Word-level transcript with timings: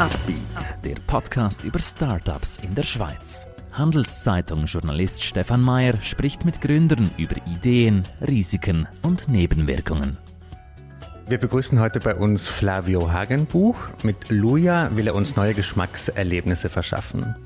Upbeat, 0.00 0.40
der 0.82 0.94
Podcast 1.06 1.62
über 1.62 1.78
Startups 1.78 2.56
in 2.62 2.74
der 2.74 2.84
Schweiz. 2.84 3.46
Handelszeitung-Journalist 3.72 5.22
Stefan 5.22 5.60
Mayer 5.60 6.00
spricht 6.00 6.46
mit 6.46 6.62
Gründern 6.62 7.10
über 7.18 7.36
Ideen, 7.46 8.04
Risiken 8.26 8.88
und 9.02 9.28
Nebenwirkungen. 9.28 10.16
Wir 11.28 11.36
begrüßen 11.36 11.78
heute 11.80 12.00
bei 12.00 12.14
uns 12.14 12.48
Flavio 12.48 13.12
Hagenbuch. 13.12 13.76
Mit 14.02 14.30
Luja 14.30 14.88
will 14.96 15.06
er 15.06 15.14
uns 15.14 15.36
neue 15.36 15.52
Geschmackserlebnisse 15.52 16.70
verschaffen. 16.70 17.36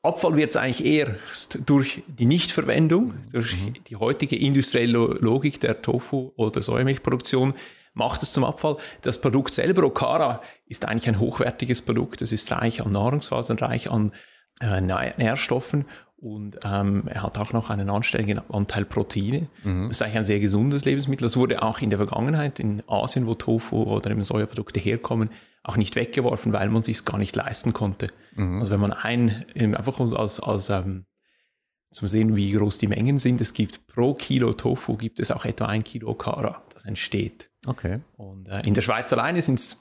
Abfall 0.04 0.36
wird 0.36 0.50
es 0.50 0.56
eigentlich 0.56 0.84
erst 0.84 1.58
durch 1.66 2.02
die 2.06 2.26
Nichtverwendung, 2.26 3.14
durch 3.32 3.56
mhm. 3.56 3.74
die 3.88 3.96
heutige 3.96 4.36
industrielle 4.36 4.98
Logik 4.98 5.60
der 5.60 5.82
Tofu- 5.82 6.32
oder 6.36 6.60
Sojamilchproduktion 6.60 7.54
macht 7.94 8.22
es 8.22 8.32
zum 8.32 8.44
Abfall. 8.44 8.76
Das 9.02 9.20
Produkt 9.20 9.54
selber, 9.54 9.84
Okara, 9.84 10.42
ist 10.66 10.84
eigentlich 10.84 11.08
ein 11.08 11.20
hochwertiges 11.20 11.80
Produkt. 11.80 12.22
Es 12.22 12.32
ist 12.32 12.50
reich 12.52 12.84
an 12.84 12.90
Nahrungsfasern, 12.90 13.58
reich 13.58 13.90
an 13.90 14.12
äh, 14.60 14.80
Nährstoffen 14.80 15.86
und 16.16 16.58
ähm, 16.64 17.04
er 17.06 17.22
hat 17.22 17.38
auch 17.38 17.52
noch 17.52 17.70
einen 17.70 17.90
anständigen 17.90 18.40
Anteil 18.50 18.84
Proteine. 18.84 19.48
Mhm. 19.62 19.88
Das 19.88 19.98
ist 19.98 20.02
eigentlich 20.02 20.16
ein 20.16 20.24
sehr 20.24 20.40
gesundes 20.40 20.84
Lebensmittel. 20.84 21.26
Das 21.26 21.36
wurde 21.36 21.62
auch 21.62 21.80
in 21.80 21.90
der 21.90 21.98
Vergangenheit 21.98 22.58
in 22.60 22.82
Asien, 22.88 23.26
wo 23.26 23.34
Tofu 23.34 23.82
oder 23.82 24.10
eben 24.10 24.22
Sojaprodukte 24.22 24.80
herkommen, 24.80 25.30
auch 25.64 25.76
nicht 25.76 25.96
weggeworfen, 25.96 26.52
weil 26.52 26.68
man 26.68 26.82
sich 26.82 26.98
es 26.98 27.04
gar 27.04 27.18
nicht 27.18 27.34
leisten 27.34 27.72
konnte. 27.72 28.12
Mhm. 28.36 28.60
Also 28.60 28.70
wenn 28.70 28.80
man 28.80 28.92
ein, 28.92 29.44
einfach 29.56 29.98
als, 29.98 30.38
als 30.38 30.68
ähm, 30.68 31.06
zum 31.90 32.08
sehen, 32.08 32.36
wie 32.36 32.52
groß 32.52 32.78
die 32.78 32.86
Mengen 32.86 33.18
sind, 33.18 33.40
es 33.40 33.54
gibt 33.54 33.86
pro 33.86 34.14
Kilo 34.14 34.52
Tofu 34.52 34.96
gibt 34.96 35.20
es 35.20 35.30
auch 35.30 35.44
etwa 35.44 35.66
ein 35.66 35.84
Kilo 35.84 36.14
Kara, 36.14 36.62
das 36.72 36.84
entsteht. 36.84 37.50
Okay. 37.66 38.00
Und 38.16 38.48
äh, 38.48 38.60
in 38.66 38.74
der 38.74 38.82
Schweiz 38.82 39.12
alleine 39.12 39.40
sind 39.40 39.58
es, 39.60 39.80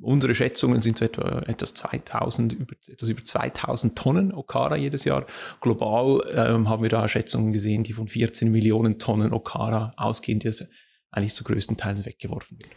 unsere 0.00 0.34
Schätzungen 0.34 0.80
sind 0.80 0.98
so 0.98 1.04
etwa 1.06 1.40
etwas 1.46 1.74
2000, 1.74 2.52
über, 2.52 2.74
etwas 2.86 3.08
über 3.08 3.24
2000 3.24 3.96
Tonnen 3.96 4.32
Okara 4.32 4.76
jedes 4.76 5.04
Jahr. 5.04 5.26
Global 5.60 6.22
ähm, 6.30 6.68
haben 6.68 6.82
wir 6.82 6.90
da 6.90 7.08
Schätzungen 7.08 7.52
gesehen, 7.52 7.82
die 7.82 7.94
von 7.94 8.06
14 8.06 8.50
Millionen 8.50 8.98
Tonnen 8.98 9.32
Okara 9.32 9.94
ausgehen, 9.96 10.38
die 10.38 10.52
eigentlich 11.10 11.34
zu 11.34 11.42
größten 11.42 11.78
Teilen 11.78 12.04
weggeworfen 12.04 12.58
wird. 12.58 12.70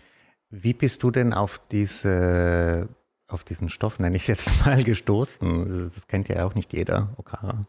Wie 0.55 0.75
bist 0.75 1.01
du 1.01 1.09
denn 1.09 1.33
auf 1.33 1.59
diese, 1.71 2.87
auf 3.27 3.43
diesen 3.43 3.69
Stoff, 3.69 3.97
nenne 3.97 4.15
ich 4.15 4.21
es 4.23 4.27
jetzt 4.27 4.51
mal, 4.65 4.83
gestoßen? 4.83 5.91
Das, 5.91 6.07
kennt 6.07 6.29
ja 6.29 6.45
auch 6.45 6.53
nicht 6.53 6.73
jeder, 6.73 7.09
Okara. 7.17 7.65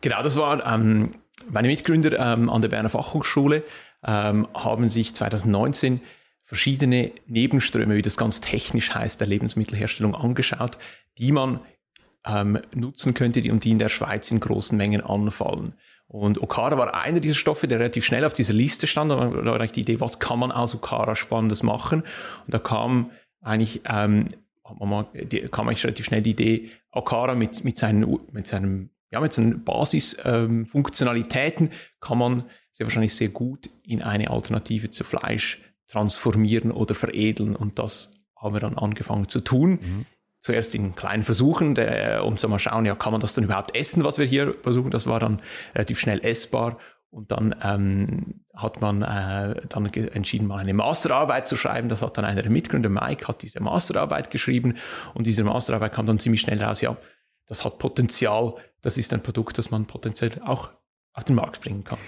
Genau, 0.00 0.22
das 0.22 0.36
war 0.36 0.64
ähm, 0.64 1.16
meine 1.48 1.66
Mitgründer 1.66 2.16
ähm, 2.20 2.48
an 2.48 2.62
der 2.62 2.68
Berner 2.68 2.88
Fachhochschule 2.88 3.64
ähm, 4.04 4.46
haben 4.54 4.88
sich 4.88 5.12
2019 5.12 6.02
verschiedene 6.44 7.10
Nebenströme, 7.26 7.96
wie 7.96 8.02
das 8.02 8.16
ganz 8.16 8.40
technisch 8.40 8.94
heißt, 8.94 9.20
der 9.20 9.26
Lebensmittelherstellung 9.26 10.14
angeschaut, 10.14 10.78
die 11.18 11.32
man 11.32 11.58
ähm, 12.24 12.60
nutzen 12.72 13.12
könnte 13.12 13.40
die, 13.40 13.50
und 13.50 13.64
die 13.64 13.72
in 13.72 13.80
der 13.80 13.88
Schweiz 13.88 14.30
in 14.30 14.38
großen 14.38 14.78
Mengen 14.78 15.00
anfallen. 15.00 15.74
Und 16.12 16.42
Okara 16.42 16.76
war 16.76 16.92
einer 16.92 17.20
dieser 17.20 17.36
Stoffe, 17.36 17.68
der 17.68 17.78
relativ 17.78 18.04
schnell 18.04 18.24
auf 18.24 18.32
dieser 18.32 18.52
Liste 18.52 18.88
stand. 18.88 19.12
Da 19.12 19.32
war 19.32 19.54
eigentlich 19.54 19.70
die 19.70 19.82
Idee, 19.82 20.00
was 20.00 20.18
kann 20.18 20.40
man 20.40 20.50
aus 20.50 20.74
Okara 20.74 21.14
Spannendes 21.14 21.62
machen? 21.62 22.00
Und 22.00 22.52
da 22.52 22.58
kam 22.58 23.12
eigentlich, 23.40 23.82
ähm, 23.84 24.26
kam 24.64 25.68
eigentlich 25.68 25.84
relativ 25.84 26.06
schnell 26.06 26.22
die 26.22 26.30
Idee, 26.30 26.70
Okara 26.90 27.36
mit, 27.36 27.62
mit, 27.62 27.78
seinen, 27.78 28.18
mit 28.32 28.48
seinem, 28.48 28.90
ja, 29.12 29.20
mit 29.20 29.32
seinen 29.32 29.62
Basisfunktionalitäten 29.62 31.68
ähm, 31.68 31.72
kann 32.00 32.18
man 32.18 32.44
sehr 32.72 32.86
wahrscheinlich 32.86 33.14
sehr 33.14 33.28
gut 33.28 33.70
in 33.84 34.02
eine 34.02 34.30
Alternative 34.30 34.90
zu 34.90 35.04
Fleisch 35.04 35.60
transformieren 35.86 36.72
oder 36.72 36.96
veredeln. 36.96 37.54
Und 37.54 37.78
das 37.78 38.14
haben 38.34 38.56
wir 38.56 38.60
dann 38.60 38.78
angefangen 38.78 39.28
zu 39.28 39.42
tun. 39.42 39.70
Mhm 39.70 40.06
zuerst 40.40 40.74
in 40.74 40.94
kleinen 40.94 41.22
Versuchen, 41.22 41.74
der, 41.74 42.24
um 42.24 42.36
zu 42.36 42.48
mal 42.48 42.58
schauen, 42.58 42.86
ja, 42.86 42.94
kann 42.94 43.12
man 43.12 43.20
das 43.20 43.34
dann 43.34 43.44
überhaupt 43.44 43.76
essen, 43.76 44.04
was 44.04 44.18
wir 44.18 44.26
hier 44.26 44.54
versuchen. 44.62 44.90
Das 44.90 45.06
war 45.06 45.20
dann 45.20 45.40
relativ 45.74 46.00
schnell 46.00 46.20
essbar. 46.24 46.78
Und 47.10 47.32
dann 47.32 47.54
ähm, 47.62 48.40
hat 48.54 48.80
man 48.80 49.02
äh, 49.02 49.60
dann 49.68 49.86
entschieden, 49.86 50.46
mal 50.46 50.58
eine 50.58 50.74
Masterarbeit 50.74 51.48
zu 51.48 51.56
schreiben. 51.56 51.88
Das 51.88 52.02
hat 52.02 52.16
dann 52.16 52.24
einer 52.24 52.42
der 52.42 52.50
Mitgründer, 52.50 52.88
Mike, 52.88 53.26
hat 53.26 53.42
diese 53.42 53.60
Masterarbeit 53.60 54.30
geschrieben. 54.30 54.76
Und 55.14 55.26
diese 55.26 55.44
Masterarbeit 55.44 55.92
kam 55.92 56.06
dann 56.06 56.18
ziemlich 56.18 56.40
schnell 56.40 56.62
raus, 56.62 56.80
ja, 56.80 56.96
das 57.46 57.64
hat 57.64 57.78
Potenzial. 57.78 58.54
Das 58.80 58.96
ist 58.96 59.12
ein 59.12 59.22
Produkt, 59.22 59.58
das 59.58 59.70
man 59.70 59.86
potenziell 59.86 60.30
auch 60.44 60.70
auf 61.12 61.24
den 61.24 61.34
Markt 61.34 61.60
bringen 61.60 61.84
kann. 61.84 61.98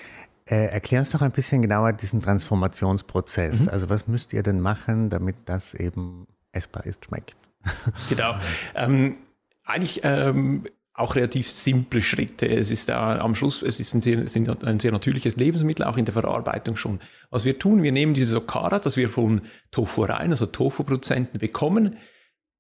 Äh, 0.47 0.67
erklär 0.67 1.01
uns 1.01 1.11
doch 1.11 1.21
ein 1.21 1.33
bisschen 1.33 1.63
genauer 1.63 1.93
diesen 1.93 2.23
Transformationsprozess. 2.23 3.63
Mhm. 3.63 3.69
Also 3.69 3.91
was 3.91 4.07
müsst 4.07 4.33
ihr 4.33 4.43
denn 4.43 4.61
machen, 4.61 5.11
damit 5.11 5.37
das 5.47 5.75
eben 5.75 6.29
essbar 6.53 6.87
ist, 6.87 7.05
schmeckt? 7.05 7.37
genau. 8.09 8.35
Ähm, 8.75 9.17
eigentlich 9.65 10.01
ähm, 10.03 10.65
auch 10.95 11.15
relativ 11.15 11.51
simple 11.51 12.03
Schritte. 12.03 12.47
Es 12.47 12.71
ist 12.71 12.91
äh, 12.91 12.93
am 12.93 13.35
Schluss, 13.35 13.63
es 13.63 13.81
ist 13.81 13.95
ein 13.95 14.01
sehr, 14.01 14.29
sind 14.29 14.65
ein 14.65 14.79
sehr 14.79 14.93
natürliches 14.93 15.37
Lebensmittel, 15.37 15.85
auch 15.87 15.97
in 15.97 16.05
der 16.05 16.13
Verarbeitung 16.13 16.77
schon. 16.77 17.01
Was 17.31 17.45
wir 17.45 17.59
tun, 17.59 17.83
wir 17.83 17.93
nehmen 17.93 18.15
dieses 18.15 18.35
Okara, 18.35 18.79
das 18.79 18.97
wir 18.97 19.09
von 19.09 19.43
Tofu 19.71 20.05
rein, 20.05 20.31
also 20.31 20.47
Tofu-Produzenten 20.47 21.39
bekommen. 21.39 21.97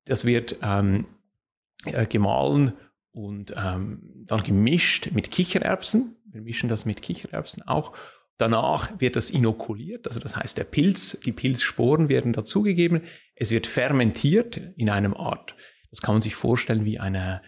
Das 0.07 0.25
wird 0.25 0.57
ähm, 0.62 1.07
äh, 1.85 2.07
gemahlen 2.07 2.73
und 3.12 3.55
ähm, 3.57 4.25
dann 4.27 4.43
gemischt 4.43 5.11
mit 5.12 5.31
Kichererbsen. 5.31 6.17
Wir 6.25 6.41
mischen 6.41 6.69
das 6.69 6.87
mit 6.87 7.03
Kichererbsen 7.03 7.62
auch. 7.67 7.93
Danach 8.43 8.99
wird 8.99 9.15
das 9.15 9.31
inokuliert, 9.31 10.09
also 10.09 10.19
das 10.19 10.35
heißt, 10.35 10.59
der 10.59 10.65
Pilz, 10.65 11.17
die 11.25 11.31
Pilzsporen 11.31 12.09
werden 12.09 12.33
dazugegeben. 12.33 13.03
Es 13.37 13.53
wird 13.53 13.69
fermentiert 13.69 14.61
in 14.75 14.91
einem 14.91 15.15
Art, 15.15 15.55
das 15.91 16.03
kann 16.03 16.17
man 16.17 16.23
sich 16.23 16.35
vorstellen 16.35 16.85
wie 16.85 16.99
eine, 16.99 17.41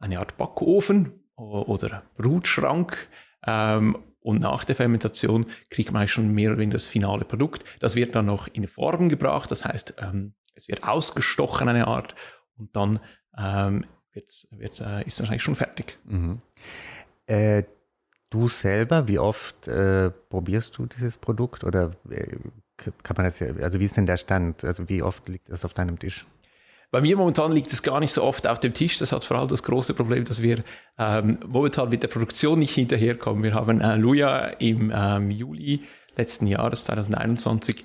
eine 0.00 0.18
Art 0.18 0.38
Backofen 0.38 1.12
oder 1.36 2.02
Brutschrank. 2.16 3.08
Ähm, 3.46 3.98
und 4.20 4.40
nach 4.40 4.64
der 4.64 4.74
Fermentation 4.74 5.44
kriegt 5.68 5.92
man 5.92 6.08
schon 6.08 6.32
mehr 6.32 6.48
oder 6.48 6.60
weniger 6.60 6.76
das 6.76 6.86
finale 6.86 7.26
Produkt. 7.26 7.62
Das 7.80 7.94
wird 7.94 8.14
dann 8.14 8.24
noch 8.24 8.48
in 8.48 8.66
Form 8.68 9.10
gebracht, 9.10 9.50
das 9.50 9.66
heißt, 9.66 9.96
ähm, 9.98 10.32
es 10.54 10.66
wird 10.66 10.82
ausgestochen, 10.82 11.68
eine 11.68 11.88
Art, 11.88 12.14
und 12.56 12.74
dann 12.74 13.00
ähm, 13.36 13.84
wird's, 14.14 14.48
wird's, 14.50 14.80
äh, 14.80 15.06
ist 15.06 15.20
das 15.20 15.28
eigentlich 15.28 15.42
schon 15.42 15.56
fertig. 15.56 15.98
Mhm. 16.04 16.40
Äh, 17.26 17.64
Du 18.30 18.48
selber, 18.48 19.08
wie 19.08 19.18
oft 19.18 19.68
äh, 19.68 20.10
probierst 20.28 20.76
du 20.76 20.86
dieses 20.86 21.16
Produkt 21.16 21.64
oder 21.64 21.92
äh, 22.10 22.36
kann 22.76 23.16
man 23.16 23.24
das 23.24 23.40
ja, 23.40 23.48
also 23.62 23.80
wie 23.80 23.84
ist 23.84 23.96
denn 23.96 24.06
der 24.06 24.18
Stand? 24.18 24.64
Also 24.64 24.88
wie 24.88 25.02
oft 25.02 25.28
liegt 25.28 25.48
es 25.48 25.64
auf 25.64 25.74
deinem 25.74 25.98
Tisch? 25.98 26.26
Bei 26.90 27.02
mir 27.02 27.16
momentan 27.16 27.52
liegt 27.52 27.72
es 27.72 27.82
gar 27.82 28.00
nicht 28.00 28.12
so 28.12 28.22
oft 28.22 28.46
auf 28.46 28.60
dem 28.60 28.72
Tisch. 28.72 28.98
Das 28.98 29.12
hat 29.12 29.24
vor 29.24 29.38
allem 29.38 29.48
das 29.48 29.62
große 29.62 29.92
Problem, 29.92 30.24
dass 30.24 30.40
wir 30.40 30.62
ähm, 30.98 31.38
momentan 31.46 31.90
mit 31.90 32.02
der 32.02 32.08
Produktion 32.08 32.58
nicht 32.58 32.74
hinterherkommen. 32.74 33.42
Wir 33.42 33.54
haben 33.54 33.80
äh, 33.80 33.96
Luja 33.96 34.46
im 34.58 34.92
ähm, 34.94 35.30
Juli 35.30 35.82
letzten 36.16 36.46
Jahres, 36.46 36.84
2021, 36.84 37.80
äh, 37.80 37.84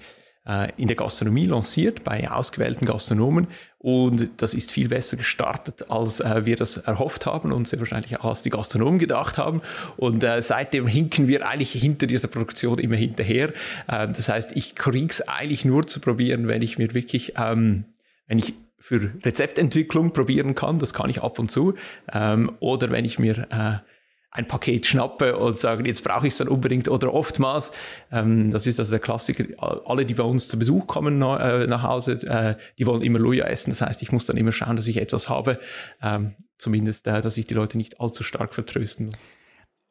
in 0.75 0.87
der 0.87 0.97
Gastronomie 0.97 1.45
lanciert, 1.45 2.03
bei 2.03 2.29
ausgewählten 2.29 2.85
Gastronomen. 2.85 3.47
Und 3.83 4.41
das 4.41 4.53
ist 4.53 4.71
viel 4.71 4.87
besser 4.87 5.17
gestartet, 5.17 5.89
als 5.89 6.21
äh, 6.21 6.45
wir 6.45 6.55
das 6.55 6.77
erhofft 6.77 7.25
haben 7.25 7.51
und 7.51 7.67
sehr 7.67 7.79
wahrscheinlich 7.79 8.17
auch 8.17 8.29
als 8.29 8.41
die 8.41 8.49
Gastronomen 8.49 8.97
gedacht 8.97 9.37
haben. 9.37 9.61
Und 9.97 10.23
äh, 10.23 10.41
seitdem 10.41 10.87
hinken 10.87 11.27
wir 11.27 11.45
eigentlich 11.45 11.73
hinter 11.73 12.07
dieser 12.07 12.29
Produktion 12.29 12.79
immer 12.79 12.95
hinterher. 12.95 13.51
Ähm, 13.89 14.13
das 14.13 14.29
heißt, 14.29 14.53
ich 14.55 14.75
krieg's 14.75 15.19
eigentlich 15.19 15.65
nur 15.65 15.85
zu 15.85 15.99
probieren, 15.99 16.47
wenn 16.47 16.61
ich 16.61 16.77
mir 16.77 16.93
wirklich, 16.93 17.33
ähm, 17.35 17.83
wenn 18.27 18.39
ich 18.39 18.53
für 18.79 19.11
Rezeptentwicklung 19.21 20.13
probieren 20.13 20.55
kann, 20.55 20.79
das 20.79 20.93
kann 20.93 21.09
ich 21.09 21.21
ab 21.21 21.37
und 21.37 21.51
zu. 21.51 21.73
Ähm, 22.09 22.53
oder 22.61 22.89
wenn 22.89 23.03
ich 23.03 23.19
mir 23.19 23.47
äh, 23.49 23.92
ein 24.33 24.47
Paket 24.47 24.87
schnappe 24.87 25.37
und 25.37 25.55
sage, 25.55 25.87
jetzt 25.87 26.03
brauche 26.03 26.27
ich 26.27 26.33
es 26.33 26.37
dann 26.37 26.47
unbedingt 26.47 26.89
oder 26.89 27.13
oftmals. 27.13 27.71
Ähm, 28.11 28.51
das 28.51 28.65
ist 28.65 28.79
also 28.79 28.91
der 28.91 28.99
Klassiker. 28.99 29.45
Alle, 29.85 30.05
die 30.05 30.15
bei 30.15 30.23
uns 30.23 30.47
zu 30.47 30.57
Besuch 30.57 30.87
kommen 30.87 31.21
äh, 31.21 31.67
nach 31.67 31.83
Hause, 31.83 32.13
äh, 32.27 32.55
die 32.79 32.87
wollen 32.87 33.03
immer 33.03 33.19
Luja 33.19 33.45
essen. 33.45 33.69
Das 33.69 33.81
heißt, 33.81 34.01
ich 34.01 34.11
muss 34.11 34.25
dann 34.25 34.35
immer 34.35 34.51
schauen, 34.51 34.75
dass 34.75 34.87
ich 34.87 34.97
etwas 34.97 35.29
habe. 35.29 35.59
Ähm, 36.01 36.33
zumindest, 36.57 37.05
äh, 37.07 37.21
dass 37.21 37.37
ich 37.37 37.45
die 37.45 37.53
Leute 37.53 37.77
nicht 37.77 38.01
allzu 38.01 38.23
stark 38.23 38.55
vertrösten 38.55 39.07
muss. 39.07 39.15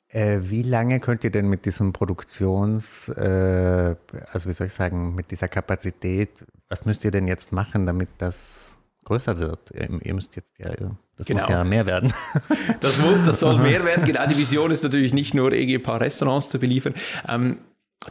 Äh, 0.08 0.40
wie 0.42 0.62
lange 0.62 0.98
könnt 0.98 1.24
ihr 1.24 1.30
denn 1.30 1.48
mit 1.48 1.64
diesem 1.64 1.92
Produktions, 1.92 3.08
äh, 3.10 3.94
also 4.32 4.48
wie 4.48 4.52
soll 4.52 4.66
ich 4.66 4.74
sagen, 4.74 5.14
mit 5.14 5.30
dieser 5.30 5.48
Kapazität, 5.48 6.44
was 6.68 6.84
müsst 6.84 7.04
ihr 7.04 7.12
denn 7.12 7.28
jetzt 7.28 7.52
machen, 7.52 7.86
damit 7.86 8.08
das 8.18 8.78
größer 9.04 9.38
wird? 9.38 9.70
Ihr, 9.72 9.88
ihr 10.02 10.14
müsst 10.14 10.36
jetzt 10.36 10.58
ja, 10.58 10.72
das 11.16 11.26
genau. 11.26 11.40
muss 11.40 11.48
ja 11.48 11.64
mehr 11.64 11.86
werden. 11.86 12.12
Das 12.80 12.98
muss, 12.98 13.24
das 13.24 13.40
soll 13.40 13.58
mehr 13.58 13.84
werden. 13.84 14.04
Genau, 14.04 14.26
die 14.26 14.36
Vision 14.36 14.70
ist 14.70 14.82
natürlich 14.82 15.14
nicht 15.14 15.34
nur 15.34 15.52
irgendwie 15.52 15.76
ein 15.76 15.82
paar 15.82 16.00
Restaurants 16.00 16.48
zu 16.48 16.58
beliefern. 16.58 16.94
Ähm, 17.28 17.58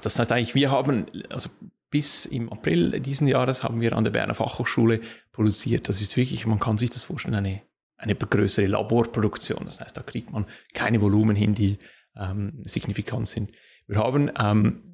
das 0.02 0.18
heißt 0.18 0.32
eigentlich, 0.32 0.56
wir 0.56 0.72
haben, 0.72 1.06
also 1.30 1.50
bis 1.90 2.26
im 2.26 2.52
April 2.52 3.00
diesen 3.02 3.28
Jahres 3.28 3.64
haben 3.64 3.82
wir 3.82 3.94
an 3.98 4.06
der 4.06 4.12
Berner 4.12 4.34
Fachhochschule 4.34 5.02
produziert. 5.34 5.90
Das 5.90 6.00
ist 6.00 6.16
wirklich, 6.16 6.46
man 6.46 6.60
kann 6.60 6.78
sich 6.78 6.90
das 6.90 7.04
vorstellen, 7.04 7.36
eine 7.36 7.62
eine 8.02 8.16
größere 8.16 8.66
Laborproduktion. 8.66 9.66
Das 9.66 9.80
heißt, 9.80 9.96
da 9.96 10.02
kriegt 10.02 10.32
man 10.32 10.46
keine 10.74 11.02
Volumen 11.02 11.36
hin, 11.36 11.54
die 11.54 11.78
ähm, 12.16 12.62
signifikant 12.66 13.28
sind. 13.28 13.52
Wir 13.88 13.98
haben, 13.98 14.32
ähm, 14.40 14.91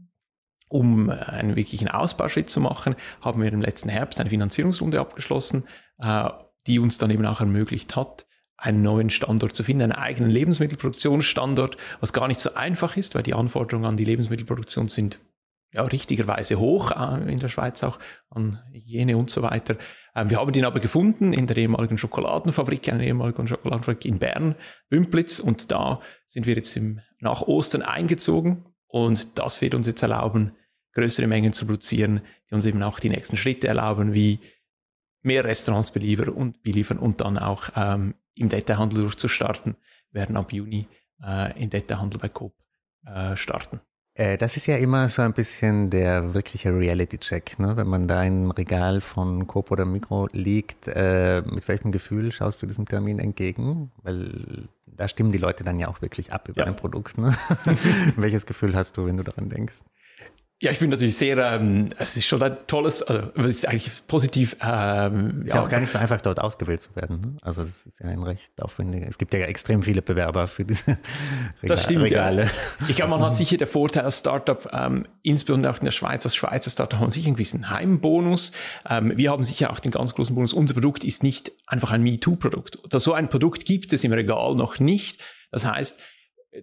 um 0.69 1.09
einen 1.09 1.55
wirklichen 1.55 1.87
Ausbauschritt 1.87 2.49
zu 2.49 2.59
machen, 2.59 2.95
haben 3.21 3.41
wir 3.41 3.51
im 3.51 3.61
letzten 3.61 3.89
Herbst 3.89 4.19
eine 4.19 4.29
Finanzierungsrunde 4.29 4.99
abgeschlossen, 4.99 5.65
äh, 5.99 6.29
die 6.67 6.79
uns 6.79 6.97
dann 6.97 7.11
eben 7.11 7.25
auch 7.25 7.39
ermöglicht 7.39 7.95
hat, 7.95 8.25
einen 8.57 8.81
neuen 8.81 9.09
Standort 9.09 9.55
zu 9.55 9.63
finden, 9.63 9.83
einen 9.83 9.91
eigenen 9.91 10.31
Lebensmittelproduktionsstandort, 10.31 11.77
was 11.99 12.11
gar 12.11 12.27
nicht 12.27 12.39
so 12.39 12.55
einfach 12.55 12.97
ist, 12.97 13.15
weil 13.15 13.23
die 13.23 13.33
Anforderungen 13.33 13.85
an 13.85 13.97
die 13.97 14.05
Lebensmittelproduktion 14.05 14.89
sind 14.89 15.19
ja, 15.73 15.83
richtigerweise 15.83 16.59
hoch 16.59 16.91
äh, 16.91 17.31
in 17.31 17.39
der 17.39 17.49
Schweiz 17.49 17.83
auch 17.83 17.99
an 18.29 18.59
Hygiene 18.71 19.17
und 19.17 19.29
so 19.29 19.41
weiter. 19.41 19.75
Ähm, 20.15 20.29
wir 20.29 20.39
haben 20.39 20.53
ihn 20.53 20.65
aber 20.65 20.79
gefunden 20.79 21.33
in 21.33 21.45
der 21.45 21.57
ehemaligen 21.57 21.97
Schokoladenfabrik, 21.97 22.91
einer 22.91 23.03
ehemaligen 23.03 23.47
Schokoladenfabrik 23.47 24.05
in 24.05 24.19
Bern, 24.19 24.55
Bümplitz. 24.89 25.39
Und 25.39 25.71
da 25.71 26.01
sind 26.25 26.45
wir 26.45 26.55
jetzt 26.55 26.75
im, 26.77 27.01
nach 27.19 27.41
Ostern 27.43 27.81
eingezogen. 27.81 28.65
Und 28.87 29.37
das 29.37 29.61
wird 29.61 29.75
uns 29.75 29.87
jetzt 29.87 30.01
erlauben, 30.01 30.53
größere 30.93 31.27
Mengen 31.27 31.53
zu 31.53 31.65
produzieren, 31.65 32.21
die 32.49 32.55
uns 32.55 32.65
eben 32.65 32.81
auch 32.81 32.99
die 32.99 33.09
nächsten 33.09 33.37
Schritte 33.37 33.67
erlauben, 33.67 34.13
wie 34.13 34.39
mehr 35.21 35.43
Restaurants 35.43 35.91
beliefern 35.91 36.29
und 36.29 36.63
beliefern 36.63 36.97
und 36.97 37.21
dann 37.21 37.37
auch 37.37 37.69
ähm, 37.75 38.15
im 38.35 38.49
Detailhandel 38.49 39.01
durchzustarten, 39.01 39.75
werden 40.11 40.37
ab 40.37 40.53
Juni 40.53 40.87
äh, 41.23 41.61
im 41.61 41.69
Detailhandel 41.69 42.19
bei 42.19 42.29
Coop 42.29 42.53
äh, 43.05 43.35
starten. 43.35 43.81
Äh, 44.17 44.37
das 44.37 44.57
ist 44.57 44.65
ja 44.65 44.77
immer 44.77 45.09
so 45.09 45.21
ein 45.21 45.33
bisschen 45.33 45.91
der 45.91 46.33
wirkliche 46.33 46.75
Reality-Check, 46.75 47.59
ne? 47.59 47.77
wenn 47.77 47.87
man 47.87 48.07
da 48.07 48.23
im 48.23 48.49
Regal 48.49 48.99
von 48.99 49.45
Coop 49.45 49.69
oder 49.69 49.85
Mikro 49.85 50.27
liegt. 50.31 50.87
Äh, 50.87 51.43
mit 51.45 51.67
welchem 51.67 51.91
Gefühl 51.91 52.31
schaust 52.31 52.61
du 52.63 52.65
diesem 52.65 52.85
Termin 52.85 53.19
entgegen? 53.19 53.91
Weil 54.01 54.67
da 54.87 55.07
stimmen 55.07 55.31
die 55.31 55.37
Leute 55.37 55.63
dann 55.63 55.77
ja 55.77 55.87
auch 55.87 56.01
wirklich 56.01 56.33
ab 56.33 56.49
über 56.49 56.61
ja. 56.61 56.65
ein 56.65 56.75
Produkt. 56.75 57.19
Ne? 57.19 57.37
Welches 58.15 58.47
Gefühl 58.47 58.75
hast 58.75 58.97
du, 58.97 59.05
wenn 59.05 59.17
du 59.17 59.23
daran 59.23 59.49
denkst? 59.49 59.75
Ja, 60.59 60.71
ich 60.71 60.79
bin 60.79 60.89
natürlich 60.89 61.15
sehr, 61.15 61.37
ähm, 61.37 61.89
es 61.99 62.17
ist 62.17 62.25
schon 62.25 62.41
ein 62.41 62.57
tolles, 62.65 63.03
also 63.03 63.29
es 63.35 63.45
ist 63.45 63.67
eigentlich 63.67 63.91
positiv. 64.07 64.57
Ähm, 64.59 65.43
ist 65.45 65.53
ja 65.53 65.61
auch 65.61 65.69
gar 65.69 65.79
nicht 65.79 65.91
so 65.91 65.99
einfach, 65.99 66.19
dort 66.19 66.39
ausgewählt 66.39 66.81
zu 66.81 66.95
werden. 66.95 67.21
Ne? 67.21 67.37
Also 67.43 67.61
das 67.61 67.85
ist 67.85 67.99
ja 67.99 68.07
ein 68.07 68.23
recht 68.23 68.59
aufwendiger. 68.59 69.05
Es 69.07 69.19
gibt 69.19 69.35
ja 69.35 69.41
extrem 69.41 69.83
viele 69.83 70.01
Bewerber 70.01 70.47
für 70.47 70.65
diese 70.65 70.87
Regal 70.87 70.97
das 71.61 71.83
stimmt, 71.83 72.05
Regale. 72.05 72.45
Ja. 72.45 72.49
Ich 72.87 72.95
glaube, 72.95 73.11
man 73.11 73.21
hat 73.21 73.35
sicher 73.35 73.57
der 73.57 73.67
Vorteil 73.67 74.03
als 74.03 74.17
Startup, 74.17 74.67
ähm, 74.73 75.05
insbesondere 75.21 75.71
auch 75.71 75.77
in 75.77 75.85
der 75.85 75.91
Schweiz, 75.91 76.25
als 76.25 76.35
Schweizer 76.35 76.71
Startup 76.71 76.99
haben 76.99 77.11
sicher 77.11 77.27
einen 77.27 77.35
gewissen 77.35 77.69
Heimbonus. 77.69 78.51
Ähm, 78.89 79.13
wir 79.15 79.29
haben 79.29 79.43
sicher 79.43 79.69
auch 79.69 79.79
den 79.79 79.91
ganz 79.91 80.15
großen 80.15 80.33
Bonus. 80.33 80.53
Unser 80.53 80.73
Produkt 80.73 81.03
ist 81.03 81.21
nicht 81.21 81.51
einfach 81.67 81.91
ein 81.91 82.01
MeToo-Produkt. 82.01 82.79
So 82.99 83.13
ein 83.13 83.29
Produkt 83.29 83.65
gibt 83.65 83.93
es 83.93 84.03
im 84.03 84.11
Regal 84.11 84.55
noch 84.55 84.79
nicht. 84.79 85.21
Das 85.51 85.67
heißt, 85.67 85.99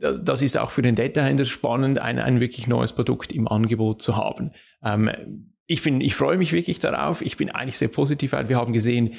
das 0.00 0.42
ist 0.42 0.58
auch 0.58 0.70
für 0.70 0.82
den 0.82 0.94
Detailhändler 0.94 1.44
spannend, 1.44 1.98
ein, 1.98 2.18
ein 2.18 2.40
wirklich 2.40 2.66
neues 2.66 2.92
Produkt 2.92 3.32
im 3.32 3.48
Angebot 3.48 4.02
zu 4.02 4.16
haben. 4.16 4.52
Ähm, 4.82 5.10
ich, 5.66 5.82
bin, 5.82 6.00
ich 6.00 6.14
freue 6.14 6.36
mich 6.36 6.52
wirklich 6.52 6.78
darauf. 6.78 7.22
Ich 7.22 7.36
bin 7.36 7.50
eigentlich 7.50 7.78
sehr 7.78 7.88
positiv, 7.88 8.32
weil 8.32 8.48
wir 8.48 8.56
haben 8.56 8.72
gesehen, 8.72 9.14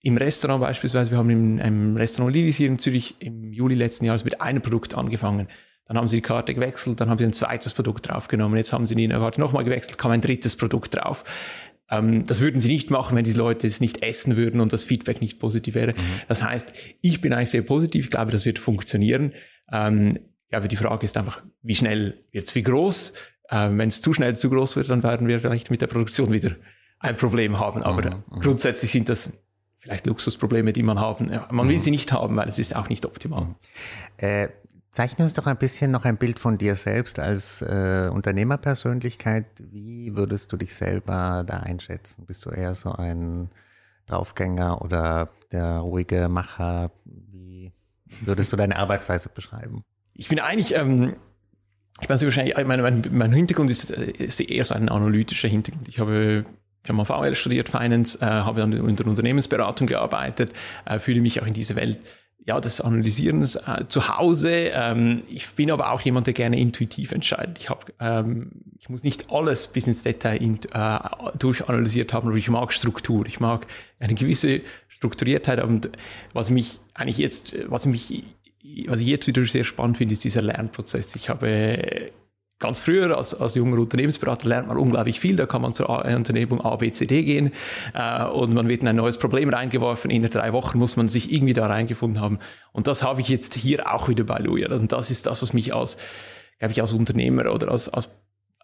im 0.00 0.16
Restaurant 0.16 0.60
beispielsweise, 0.60 1.12
wir 1.12 1.18
haben 1.18 1.30
im, 1.30 1.58
im 1.58 1.96
Restaurant 1.96 2.34
Lillis 2.34 2.56
hier 2.56 2.66
in 2.66 2.78
Zürich 2.78 3.16
im 3.20 3.52
Juli 3.52 3.76
letzten 3.76 4.04
Jahres 4.04 4.24
mit 4.24 4.40
einem 4.40 4.60
Produkt 4.60 4.94
angefangen. 4.94 5.48
Dann 5.86 5.96
haben 5.96 6.08
sie 6.08 6.16
die 6.16 6.22
Karte 6.22 6.54
gewechselt, 6.54 7.00
dann 7.00 7.08
haben 7.08 7.18
sie 7.18 7.24
ein 7.24 7.32
zweites 7.32 7.72
Produkt 7.72 8.08
draufgenommen. 8.08 8.56
Jetzt 8.56 8.72
haben 8.72 8.86
sie 8.86 8.94
die 8.94 9.08
Karte 9.08 9.40
nochmal 9.40 9.64
gewechselt, 9.64 9.98
kam 9.98 10.10
ein 10.10 10.20
drittes 10.20 10.56
Produkt 10.56 10.96
drauf. 10.96 11.24
Ähm, 11.92 12.26
das 12.26 12.40
würden 12.40 12.60
sie 12.60 12.68
nicht 12.68 12.90
machen, 12.90 13.16
wenn 13.16 13.24
diese 13.24 13.38
Leute 13.38 13.66
es 13.66 13.80
nicht 13.80 14.02
essen 14.02 14.36
würden 14.36 14.60
und 14.60 14.72
das 14.72 14.82
Feedback 14.82 15.20
nicht 15.20 15.38
positiv 15.38 15.74
wäre. 15.74 15.92
Mhm. 15.92 16.20
Das 16.26 16.42
heißt, 16.42 16.72
ich 17.02 17.20
bin 17.20 17.34
eigentlich 17.34 17.50
sehr 17.50 17.62
positiv, 17.62 18.06
ich 18.06 18.10
glaube, 18.10 18.32
das 18.32 18.46
wird 18.46 18.58
funktionieren. 18.58 19.34
Ähm, 19.70 20.18
ja, 20.50 20.58
aber 20.58 20.68
die 20.68 20.76
Frage 20.76 21.04
ist 21.04 21.16
einfach, 21.18 21.42
wie 21.62 21.74
schnell 21.74 22.24
wird 22.32 22.46
es, 22.48 22.54
wie 22.54 22.62
groß? 22.62 23.12
Ähm, 23.50 23.78
Wenn 23.78 23.88
es 23.88 24.00
zu 24.00 24.14
schnell 24.14 24.34
zu 24.34 24.48
groß 24.48 24.76
wird, 24.76 24.88
dann 24.88 25.02
werden 25.02 25.28
wir 25.28 25.38
vielleicht 25.40 25.70
mit 25.70 25.82
der 25.82 25.86
Produktion 25.86 26.32
wieder 26.32 26.56
ein 26.98 27.16
Problem 27.16 27.58
haben. 27.58 27.82
Aber 27.82 28.02
mhm, 28.02 28.22
mhm. 28.30 28.40
grundsätzlich 28.40 28.90
sind 28.90 29.10
das 29.10 29.30
vielleicht 29.78 30.06
Luxusprobleme, 30.06 30.72
die 30.72 30.82
man 30.82 30.98
haben. 30.98 31.30
Ja, 31.30 31.46
man 31.50 31.68
will 31.68 31.76
mhm. 31.76 31.80
sie 31.80 31.90
nicht 31.90 32.12
haben, 32.12 32.36
weil 32.36 32.48
es 32.48 32.58
ist 32.58 32.74
auch 32.74 32.88
nicht 32.88 33.04
optimal. 33.04 33.44
Mhm. 33.44 33.54
Äh, 34.16 34.48
zeichne 34.92 35.24
uns 35.24 35.34
doch 35.34 35.46
ein 35.46 35.56
bisschen 35.56 35.90
noch 35.90 36.04
ein 36.04 36.18
Bild 36.18 36.38
von 36.38 36.58
dir 36.58 36.76
selbst 36.76 37.18
als 37.18 37.62
äh, 37.62 38.08
Unternehmerpersönlichkeit. 38.12 39.46
Wie 39.58 40.14
würdest 40.14 40.52
du 40.52 40.56
dich 40.56 40.74
selber 40.74 41.44
da 41.46 41.60
einschätzen? 41.60 42.26
Bist 42.26 42.44
du 42.44 42.50
eher 42.50 42.74
so 42.74 42.92
ein 42.92 43.50
Draufgänger 44.06 44.82
oder 44.82 45.30
der 45.50 45.78
ruhige 45.78 46.28
Macher? 46.28 46.92
würdest 48.20 48.52
du 48.52 48.56
deine 48.56 48.76
Arbeitsweise 48.76 49.28
beschreiben? 49.28 49.84
Ich 50.14 50.28
bin 50.28 50.38
eigentlich, 50.38 50.74
ähm, 50.74 51.16
ich 52.00 52.08
meine, 52.08 52.20
wahrscheinlich, 52.20 52.54
mein, 52.66 52.82
mein, 52.82 53.02
mein 53.10 53.32
Hintergrund 53.32 53.70
ist, 53.70 53.90
ist, 53.90 54.40
eher 54.40 54.64
so 54.64 54.74
ein 54.74 54.88
analytischer 54.88 55.48
Hintergrund. 55.48 55.88
Ich 55.88 55.98
habe 55.98 56.44
ich 56.84 56.88
habe 56.88 56.96
mal 56.96 57.04
VL 57.04 57.34
studiert, 57.36 57.68
Finance, 57.68 58.18
äh, 58.20 58.24
habe 58.26 58.60
dann 58.60 58.72
der 58.72 59.06
Unternehmensberatung 59.06 59.86
gearbeitet, 59.86 60.52
äh, 60.84 60.98
fühle 60.98 61.20
mich 61.20 61.40
auch 61.40 61.46
in 61.46 61.54
dieser 61.54 61.76
Welt 61.76 61.98
ja, 62.44 62.60
des 62.60 62.80
Analysierens 62.80 63.56
äh, 63.56 63.86
zu 63.88 64.08
Hause. 64.08 64.70
Ähm, 64.72 65.22
ich 65.28 65.48
bin 65.50 65.70
aber 65.70 65.92
auch 65.92 66.00
jemand, 66.00 66.26
der 66.26 66.34
gerne 66.34 66.58
intuitiv 66.58 67.12
entscheidet. 67.12 67.58
Ich, 67.58 67.70
hab, 67.70 67.92
ähm, 68.00 68.50
ich 68.78 68.88
muss 68.88 69.04
nicht 69.04 69.30
alles 69.30 69.68
bis 69.68 69.86
ins 69.86 70.02
Detail 70.02 70.36
in, 70.42 70.58
äh, 70.72 70.98
durchanalysiert 71.38 72.12
haben, 72.12 72.28
aber 72.28 72.36
ich 72.36 72.48
mag 72.48 72.72
Struktur. 72.72 73.26
Ich 73.26 73.38
mag 73.38 73.66
eine 74.00 74.14
gewisse 74.14 74.62
Strukturiertheit. 74.88 75.62
Und 75.62 75.90
was 76.32 76.50
mich 76.50 76.80
eigentlich 76.94 77.18
jetzt, 77.18 77.54
was 77.68 77.86
mich, 77.86 78.24
was 78.86 79.00
ich 79.00 79.06
jetzt 79.06 79.26
wieder 79.26 79.44
sehr 79.44 79.64
spannend 79.64 79.98
finde, 79.98 80.14
ist 80.14 80.24
dieser 80.24 80.42
Lernprozess. 80.42 81.14
Ich 81.14 81.28
habe 81.28 82.10
ganz 82.62 82.80
früher 82.80 83.16
als, 83.16 83.34
als 83.34 83.54
junger 83.56 83.78
Unternehmensberater 83.78 84.48
lernt 84.48 84.68
man 84.68 84.78
unglaublich 84.78 85.20
viel. 85.20 85.36
Da 85.36 85.44
kann 85.44 85.60
man 85.60 85.74
zur 85.74 85.90
Unternehmung 85.90 86.60
A, 86.62 86.76
B, 86.76 86.90
C, 86.92 87.06
D 87.06 87.22
gehen 87.24 87.52
äh, 87.92 88.24
und 88.24 88.54
man 88.54 88.68
wird 88.68 88.80
in 88.80 88.88
ein 88.88 88.96
neues 88.96 89.18
Problem 89.18 89.50
reingeworfen. 89.50 90.10
In 90.10 90.22
drei 90.22 90.52
Wochen 90.52 90.78
muss 90.78 90.96
man 90.96 91.08
sich 91.08 91.30
irgendwie 91.30 91.52
da 91.52 91.66
reingefunden 91.66 92.22
haben. 92.22 92.38
Und 92.72 92.86
das 92.86 93.02
habe 93.02 93.20
ich 93.20 93.28
jetzt 93.28 93.54
hier 93.54 93.92
auch 93.92 94.08
wieder 94.08 94.24
bei 94.24 94.38
Luja. 94.38 94.70
Und 94.70 94.92
das 94.92 95.10
ist 95.10 95.26
das, 95.26 95.42
was 95.42 95.52
mich 95.52 95.74
als, 95.74 95.98
glaube 96.58 96.72
ich, 96.72 96.80
als 96.80 96.92
Unternehmer 96.92 97.52
oder 97.52 97.70
als, 97.70 97.88
als 97.88 98.08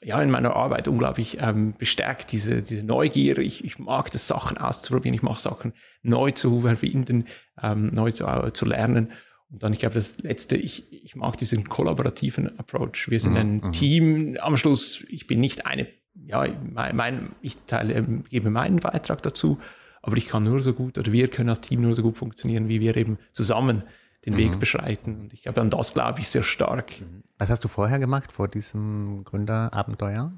ja, 0.01 0.23
in 0.23 0.31
meiner 0.31 0.55
Arbeit 0.55 0.87
unglaublich 0.87 1.39
ähm, 1.41 1.75
bestärkt, 1.77 2.31
diese, 2.33 2.63
diese 2.63 2.85
Neugier. 2.85 3.39
Ich, 3.39 3.65
ich 3.65 3.79
mag 3.79 4.11
das, 4.13 4.29
Sachen 4.29 4.57
auszuprobieren, 4.57 5.15
ich 5.15 5.23
mache 5.23 5.41
Sachen 5.41 5.73
neu 6.03 6.31
zu 6.31 6.61
verbinden, 6.61 7.27
ähm, 7.61 7.91
neu 7.93 8.13
zu, 8.13 8.25
äh, 8.27 8.53
zu 8.53 8.65
lernen. 8.65 9.13
Und 9.51 9.63
dann, 9.63 9.73
ich 9.73 9.79
glaube, 9.79 9.95
das 9.95 10.19
Letzte, 10.19 10.57
ich, 10.57 10.93
ich 10.93 11.17
mag 11.17 11.37
diesen 11.39 11.69
kollaborativen 11.69 12.59
Approach. 12.59 13.09
Wir 13.09 13.19
sind 13.19 13.33
mhm, 13.33 13.39
ein 13.39 13.57
mhm. 13.57 13.73
Team 13.73 14.39
am 14.41 14.57
Schluss. 14.57 15.05
Ich 15.09 15.27
bin 15.27 15.41
nicht 15.41 15.67
eine, 15.67 15.87
ja, 16.15 16.47
mein, 16.71 16.97
mein, 16.97 17.33
ich 17.41 17.57
teile, 17.67 18.03
gebe 18.29 18.51
meinen 18.51 18.77
Beitrag 18.77 19.23
dazu, 19.23 19.59
aber 20.03 20.17
ich 20.17 20.29
kann 20.29 20.45
nur 20.45 20.61
so 20.61 20.75
gut 20.75 20.99
oder 20.99 21.13
wir 21.13 21.29
können 21.29 21.49
als 21.49 21.63
Team 21.63 21.81
nur 21.81 21.95
so 21.95 22.03
gut 22.03 22.17
funktionieren, 22.17 22.69
wie 22.69 22.81
wir 22.81 22.97
eben 22.97 23.19
zusammen 23.33 23.85
den 24.27 24.37
Weg 24.37 24.53
mhm. 24.53 24.61
beschreiten. 24.61 25.21
Und 25.21 25.33
ich 25.33 25.43
glaube, 25.43 25.61
an 25.61 25.71
das 25.71 25.95
glaube 25.95 26.21
ich 26.21 26.29
sehr 26.29 26.43
stark. 26.43 26.93
Was 27.39 27.49
hast 27.49 27.65
du 27.65 27.69
vorher 27.69 27.99
gemacht, 27.99 28.33
vor 28.33 28.49
diesem 28.49 29.25
Gründerabenteuer? 29.25 30.33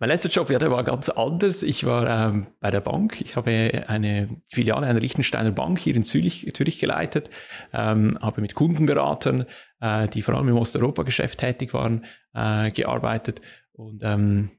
Mein 0.00 0.08
letzter 0.08 0.28
Job, 0.28 0.50
ja, 0.50 0.58
der 0.58 0.72
war 0.72 0.82
ganz 0.82 1.08
anders. 1.08 1.62
Ich 1.62 1.84
war 1.84 2.28
ähm, 2.28 2.48
bei 2.58 2.70
der 2.70 2.80
Bank. 2.80 3.20
Ich 3.20 3.36
habe 3.36 3.84
eine 3.86 4.28
Filiale 4.50 4.86
einer 4.86 4.98
Liechtensteiner 4.98 5.52
Bank 5.52 5.78
hier 5.78 5.94
in 5.94 6.02
Zürich, 6.02 6.50
Zürich 6.52 6.80
geleitet, 6.80 7.30
ähm, 7.72 8.18
habe 8.20 8.40
mit 8.40 8.56
Kundenberatern, 8.56 9.46
äh, 9.80 10.08
die 10.08 10.22
vor 10.22 10.34
allem 10.34 10.48
im 10.48 10.56
Osteuropa-Geschäft 10.56 11.38
tätig 11.38 11.74
waren, 11.74 12.06
äh, 12.34 12.70
gearbeitet 12.72 13.40
und 13.72 14.02
ähm, 14.02 14.50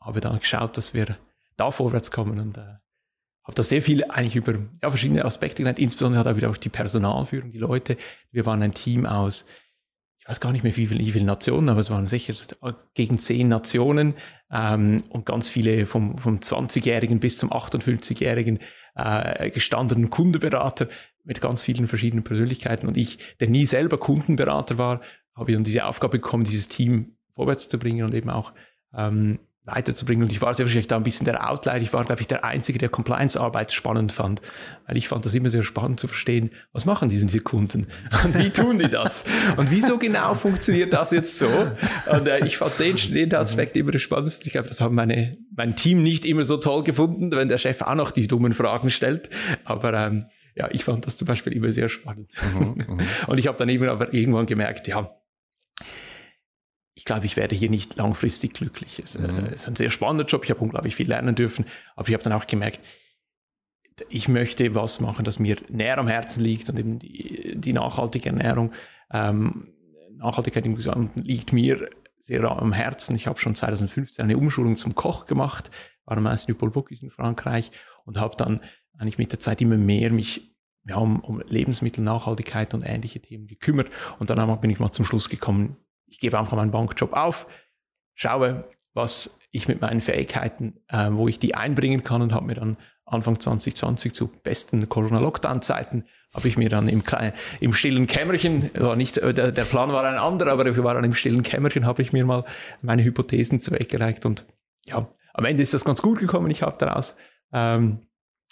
habe 0.00 0.20
dann 0.20 0.38
geschaut, 0.38 0.78
dass 0.78 0.94
wir 0.94 1.18
da 1.58 1.70
vorwärts 1.70 2.10
kommen 2.10 2.40
und 2.40 2.56
äh, 2.56 2.62
habe 2.62 3.54
da 3.54 3.62
sehr 3.62 3.82
viel 3.82 4.04
eigentlich 4.04 4.36
über 4.36 4.54
ja, 4.54 4.88
verschiedene 4.88 5.24
Aspekte 5.24 5.58
gelernt, 5.58 5.78
insbesondere 5.78 6.20
hat 6.20 6.32
auch 6.32 6.36
wieder 6.36 6.48
auch 6.48 6.56
die 6.56 6.70
Personalführung, 6.70 7.52
die 7.52 7.58
Leute. 7.58 7.98
Wir 8.30 8.46
waren 8.46 8.62
ein 8.62 8.72
Team 8.72 9.04
aus, 9.04 9.46
ich 10.28 10.32
weiß 10.32 10.40
gar 10.40 10.52
nicht 10.52 10.62
mehr 10.62 10.76
wie 10.76 10.86
viele, 10.86 11.00
wie 11.00 11.10
viele 11.10 11.24
Nationen, 11.24 11.70
aber 11.70 11.80
es 11.80 11.88
waren 11.88 12.06
sicher 12.06 12.34
gegen 12.92 13.16
zehn 13.16 13.48
Nationen 13.48 14.12
ähm, 14.52 15.02
und 15.08 15.24
ganz 15.24 15.48
viele 15.48 15.86
vom, 15.86 16.18
vom 16.18 16.40
20-Jährigen 16.40 17.18
bis 17.18 17.38
zum 17.38 17.50
58-Jährigen 17.50 18.58
äh, 18.94 19.48
gestandenen 19.48 20.10
Kundenberater 20.10 20.90
mit 21.24 21.40
ganz 21.40 21.62
vielen 21.62 21.88
verschiedenen 21.88 22.24
Persönlichkeiten. 22.24 22.86
Und 22.86 22.98
ich, 22.98 23.36
der 23.40 23.48
nie 23.48 23.64
selber 23.64 23.96
Kundenberater 23.96 24.76
war, 24.76 25.00
habe 25.34 25.50
ich 25.50 25.56
dann 25.56 25.64
diese 25.64 25.86
Aufgabe 25.86 26.18
bekommen, 26.18 26.44
dieses 26.44 26.68
Team 26.68 27.16
vorwärts 27.34 27.70
zu 27.70 27.78
bringen 27.78 28.04
und 28.04 28.12
eben 28.12 28.28
auch 28.28 28.52
ähm, 28.94 29.38
weiterzubringen. 29.68 30.24
Und 30.24 30.32
ich 30.32 30.42
war 30.42 30.52
sehr 30.54 30.66
wahrscheinlich 30.66 30.88
da 30.88 30.96
ein 30.96 31.02
bisschen 31.02 31.24
der 31.24 31.48
Outlier. 31.48 31.76
Ich 31.76 31.92
war, 31.92 32.04
glaube 32.04 32.20
ich, 32.20 32.26
der 32.26 32.44
Einzige, 32.44 32.78
der 32.78 32.88
Compliance-Arbeit 32.88 33.72
spannend 33.72 34.12
fand. 34.12 34.42
Weil 34.86 34.96
ich 34.96 35.08
fand 35.08 35.24
das 35.24 35.34
immer 35.34 35.50
sehr 35.50 35.62
spannend 35.62 36.00
zu 36.00 36.08
verstehen, 36.08 36.50
was 36.72 36.84
machen 36.84 37.08
diese 37.08 37.40
Kunden 37.40 37.86
und 38.24 38.38
wie 38.38 38.50
tun 38.50 38.78
die 38.78 38.88
das? 38.88 39.24
und 39.56 39.70
wieso 39.70 39.98
genau 39.98 40.34
funktioniert 40.34 40.92
das 40.92 41.10
jetzt 41.10 41.38
so? 41.38 41.48
Und 42.10 42.26
äh, 42.26 42.44
ich 42.44 42.56
fand 42.56 42.78
den, 42.78 42.96
den 42.96 43.34
Aspekt 43.34 43.76
immer 43.76 43.92
das 43.92 44.02
Spannendste. 44.02 44.46
Ich 44.46 44.52
glaube, 44.52 44.68
das 44.68 44.80
haben 44.80 44.94
meine, 44.94 45.36
mein 45.54 45.76
Team 45.76 46.02
nicht 46.02 46.24
immer 46.24 46.44
so 46.44 46.56
toll 46.56 46.84
gefunden, 46.84 47.30
wenn 47.30 47.48
der 47.48 47.58
Chef 47.58 47.82
auch 47.82 47.94
noch 47.94 48.10
die 48.10 48.26
dummen 48.26 48.54
Fragen 48.54 48.90
stellt. 48.90 49.30
Aber 49.64 49.92
ähm, 49.92 50.24
ja, 50.58 50.68
ich 50.72 50.84
fand 50.84 51.06
das 51.06 51.16
zum 51.16 51.26
Beispiel 51.26 51.52
immer 51.52 51.72
sehr 51.72 51.88
spannend. 51.88 52.30
Mhm, 52.54 52.84
mhm. 52.86 53.00
und 53.28 53.38
ich 53.38 53.46
habe 53.46 53.56
dann 53.58 53.68
eben 53.68 53.88
aber 53.88 54.12
irgendwann 54.12 54.46
gemerkt, 54.46 54.88
ja, 54.88 55.17
ich 56.98 57.04
glaube, 57.04 57.26
ich 57.26 57.36
werde 57.36 57.54
hier 57.54 57.70
nicht 57.70 57.96
langfristig 57.96 58.54
glücklich. 58.54 58.98
Es 58.98 59.14
äh, 59.14 59.20
mhm. 59.20 59.46
äh, 59.46 59.54
ist 59.54 59.68
ein 59.68 59.76
sehr 59.76 59.90
spannender 59.90 60.26
Job, 60.26 60.42
ich 60.42 60.50
habe 60.50 60.58
unglaublich 60.58 60.96
viel 60.96 61.06
lernen 61.06 61.36
dürfen, 61.36 61.64
aber 61.94 62.08
ich 62.08 62.14
habe 62.14 62.24
dann 62.24 62.32
auch 62.32 62.48
gemerkt, 62.48 62.80
ich 64.08 64.26
möchte 64.26 64.74
was 64.74 64.98
machen, 64.98 65.24
das 65.24 65.38
mir 65.38 65.58
näher 65.68 65.98
am 65.98 66.08
Herzen 66.08 66.42
liegt 66.42 66.68
und 66.68 66.76
eben 66.76 66.98
die, 66.98 67.54
die 67.54 67.72
nachhaltige 67.72 68.30
Ernährung. 68.30 68.72
Ähm, 69.12 69.68
Nachhaltigkeit 70.10 70.66
im 70.66 70.74
Gesamten 70.74 71.22
liegt 71.22 71.52
mir 71.52 71.88
sehr 72.18 72.42
am 72.50 72.72
Herzen. 72.72 73.14
Ich 73.14 73.28
habe 73.28 73.38
schon 73.38 73.54
2015 73.54 74.24
eine 74.24 74.36
Umschulung 74.36 74.76
zum 74.76 74.96
Koch 74.96 75.26
gemacht, 75.26 75.70
war 76.04 76.16
am 76.16 76.24
meisten 76.24 76.56
Paul 76.56 76.72
Bocuse 76.72 77.04
in 77.04 77.12
Frankreich 77.12 77.70
und 78.06 78.18
habe 78.18 78.34
dann 78.36 78.60
eigentlich 78.98 79.18
mit 79.18 79.30
der 79.30 79.38
Zeit 79.38 79.60
immer 79.60 79.76
mehr 79.76 80.10
mich 80.10 80.52
ja, 80.84 80.96
um, 80.96 81.20
um 81.20 81.40
Lebensmittelnachhaltigkeit 81.46 82.74
und 82.74 82.82
ähnliche 82.84 83.20
Themen 83.20 83.46
gekümmert. 83.46 83.88
Und 84.18 84.30
dann 84.30 84.60
bin 84.60 84.70
ich 84.70 84.80
mal 84.80 84.90
zum 84.90 85.04
Schluss 85.04 85.28
gekommen, 85.28 85.76
ich 86.08 86.18
gebe 86.18 86.38
einfach 86.38 86.56
meinen 86.56 86.70
Bankjob 86.70 87.12
auf, 87.12 87.46
schaue, 88.14 88.64
was 88.94 89.38
ich 89.50 89.68
mit 89.68 89.80
meinen 89.80 90.00
Fähigkeiten, 90.00 90.80
äh, 90.88 91.08
wo 91.10 91.28
ich 91.28 91.38
die 91.38 91.54
einbringen 91.54 92.02
kann 92.02 92.22
und 92.22 92.32
habe 92.32 92.46
mir 92.46 92.54
dann 92.54 92.76
Anfang 93.04 93.40
2020 93.40 94.12
zu 94.12 94.30
besten 94.42 94.88
Corona-Lockdown-Zeiten 94.88 96.04
habe 96.34 96.46
ich 96.48 96.58
mir 96.58 96.68
dann 96.68 96.88
im, 96.88 97.04
kleinen, 97.04 97.32
im 97.58 97.72
stillen 97.72 98.06
Kämmerchen, 98.06 98.70
war 98.74 98.96
nicht, 98.96 99.16
äh, 99.18 99.32
der, 99.32 99.50
der 99.50 99.64
Plan 99.64 99.92
war 99.92 100.04
ein 100.04 100.18
anderer, 100.18 100.52
aber 100.52 100.66
ich 100.66 100.82
war 100.82 100.94
dann 100.94 101.04
im 101.04 101.14
stillen 101.14 101.42
Kämmerchen, 101.42 101.86
habe 101.86 102.02
ich 102.02 102.12
mir 102.12 102.24
mal 102.24 102.44
meine 102.82 103.02
Hypothesen 103.02 103.60
zuweggelegt 103.60 104.26
und 104.26 104.44
ja, 104.84 105.08
am 105.32 105.44
Ende 105.44 105.62
ist 105.62 105.72
das 105.72 105.84
ganz 105.84 106.02
gut 106.02 106.18
gekommen. 106.18 106.50
Ich 106.50 106.62
habe 106.62 106.76
daraus 106.78 107.14
ähm, 107.52 108.00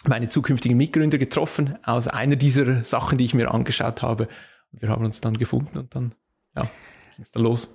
meine 0.05 0.29
zukünftigen 0.29 0.77
Mitgründer 0.77 1.19
getroffen 1.19 1.79
aus 1.83 2.07
einer 2.07 2.37
dieser 2.37 2.85
Sachen, 2.85 3.19
die 3.19 3.25
ich 3.25 3.35
mir 3.35 3.51
angeschaut 3.51 4.03
habe. 4.03 4.29
Und 4.73 4.83
wir 4.83 4.89
haben 4.89 5.05
uns 5.05 5.21
dann 5.21 5.37
gefunden 5.37 5.79
und 5.79 5.95
dann, 5.95 6.15
ja, 6.57 6.69
ist 7.19 7.37
da 7.37 7.41
los? 7.41 7.69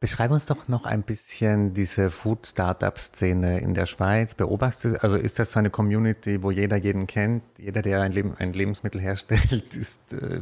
Beschreib 0.00 0.32
uns 0.32 0.46
doch 0.46 0.66
noch 0.66 0.84
ein 0.84 1.04
bisschen 1.04 1.74
diese 1.74 2.10
Food-Startup-Szene 2.10 3.60
in 3.60 3.72
der 3.72 3.86
Schweiz. 3.86 4.34
Beobachtest 4.34 5.02
also 5.04 5.16
ist 5.16 5.38
das 5.38 5.52
so 5.52 5.60
eine 5.60 5.70
Community, 5.70 6.42
wo 6.42 6.50
jeder 6.50 6.76
jeden 6.76 7.06
kennt? 7.06 7.44
Jeder, 7.56 7.82
der 7.82 8.00
ein, 8.00 8.10
Leben, 8.10 8.34
ein 8.36 8.52
Lebensmittel 8.52 9.00
herstellt, 9.00 9.74
ist 9.76 10.12
äh, 10.12 10.40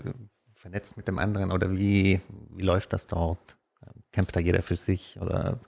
vernetzt 0.54 0.96
mit 0.96 1.08
dem 1.08 1.18
anderen? 1.18 1.52
Oder 1.52 1.76
wie, 1.76 2.20
wie 2.56 2.62
läuft 2.62 2.94
das 2.94 3.06
dort? 3.06 3.58
Kämpft 4.12 4.34
da 4.34 4.40
jeder 4.40 4.62
für 4.62 4.76
sich? 4.76 5.18
Oder 5.20 5.60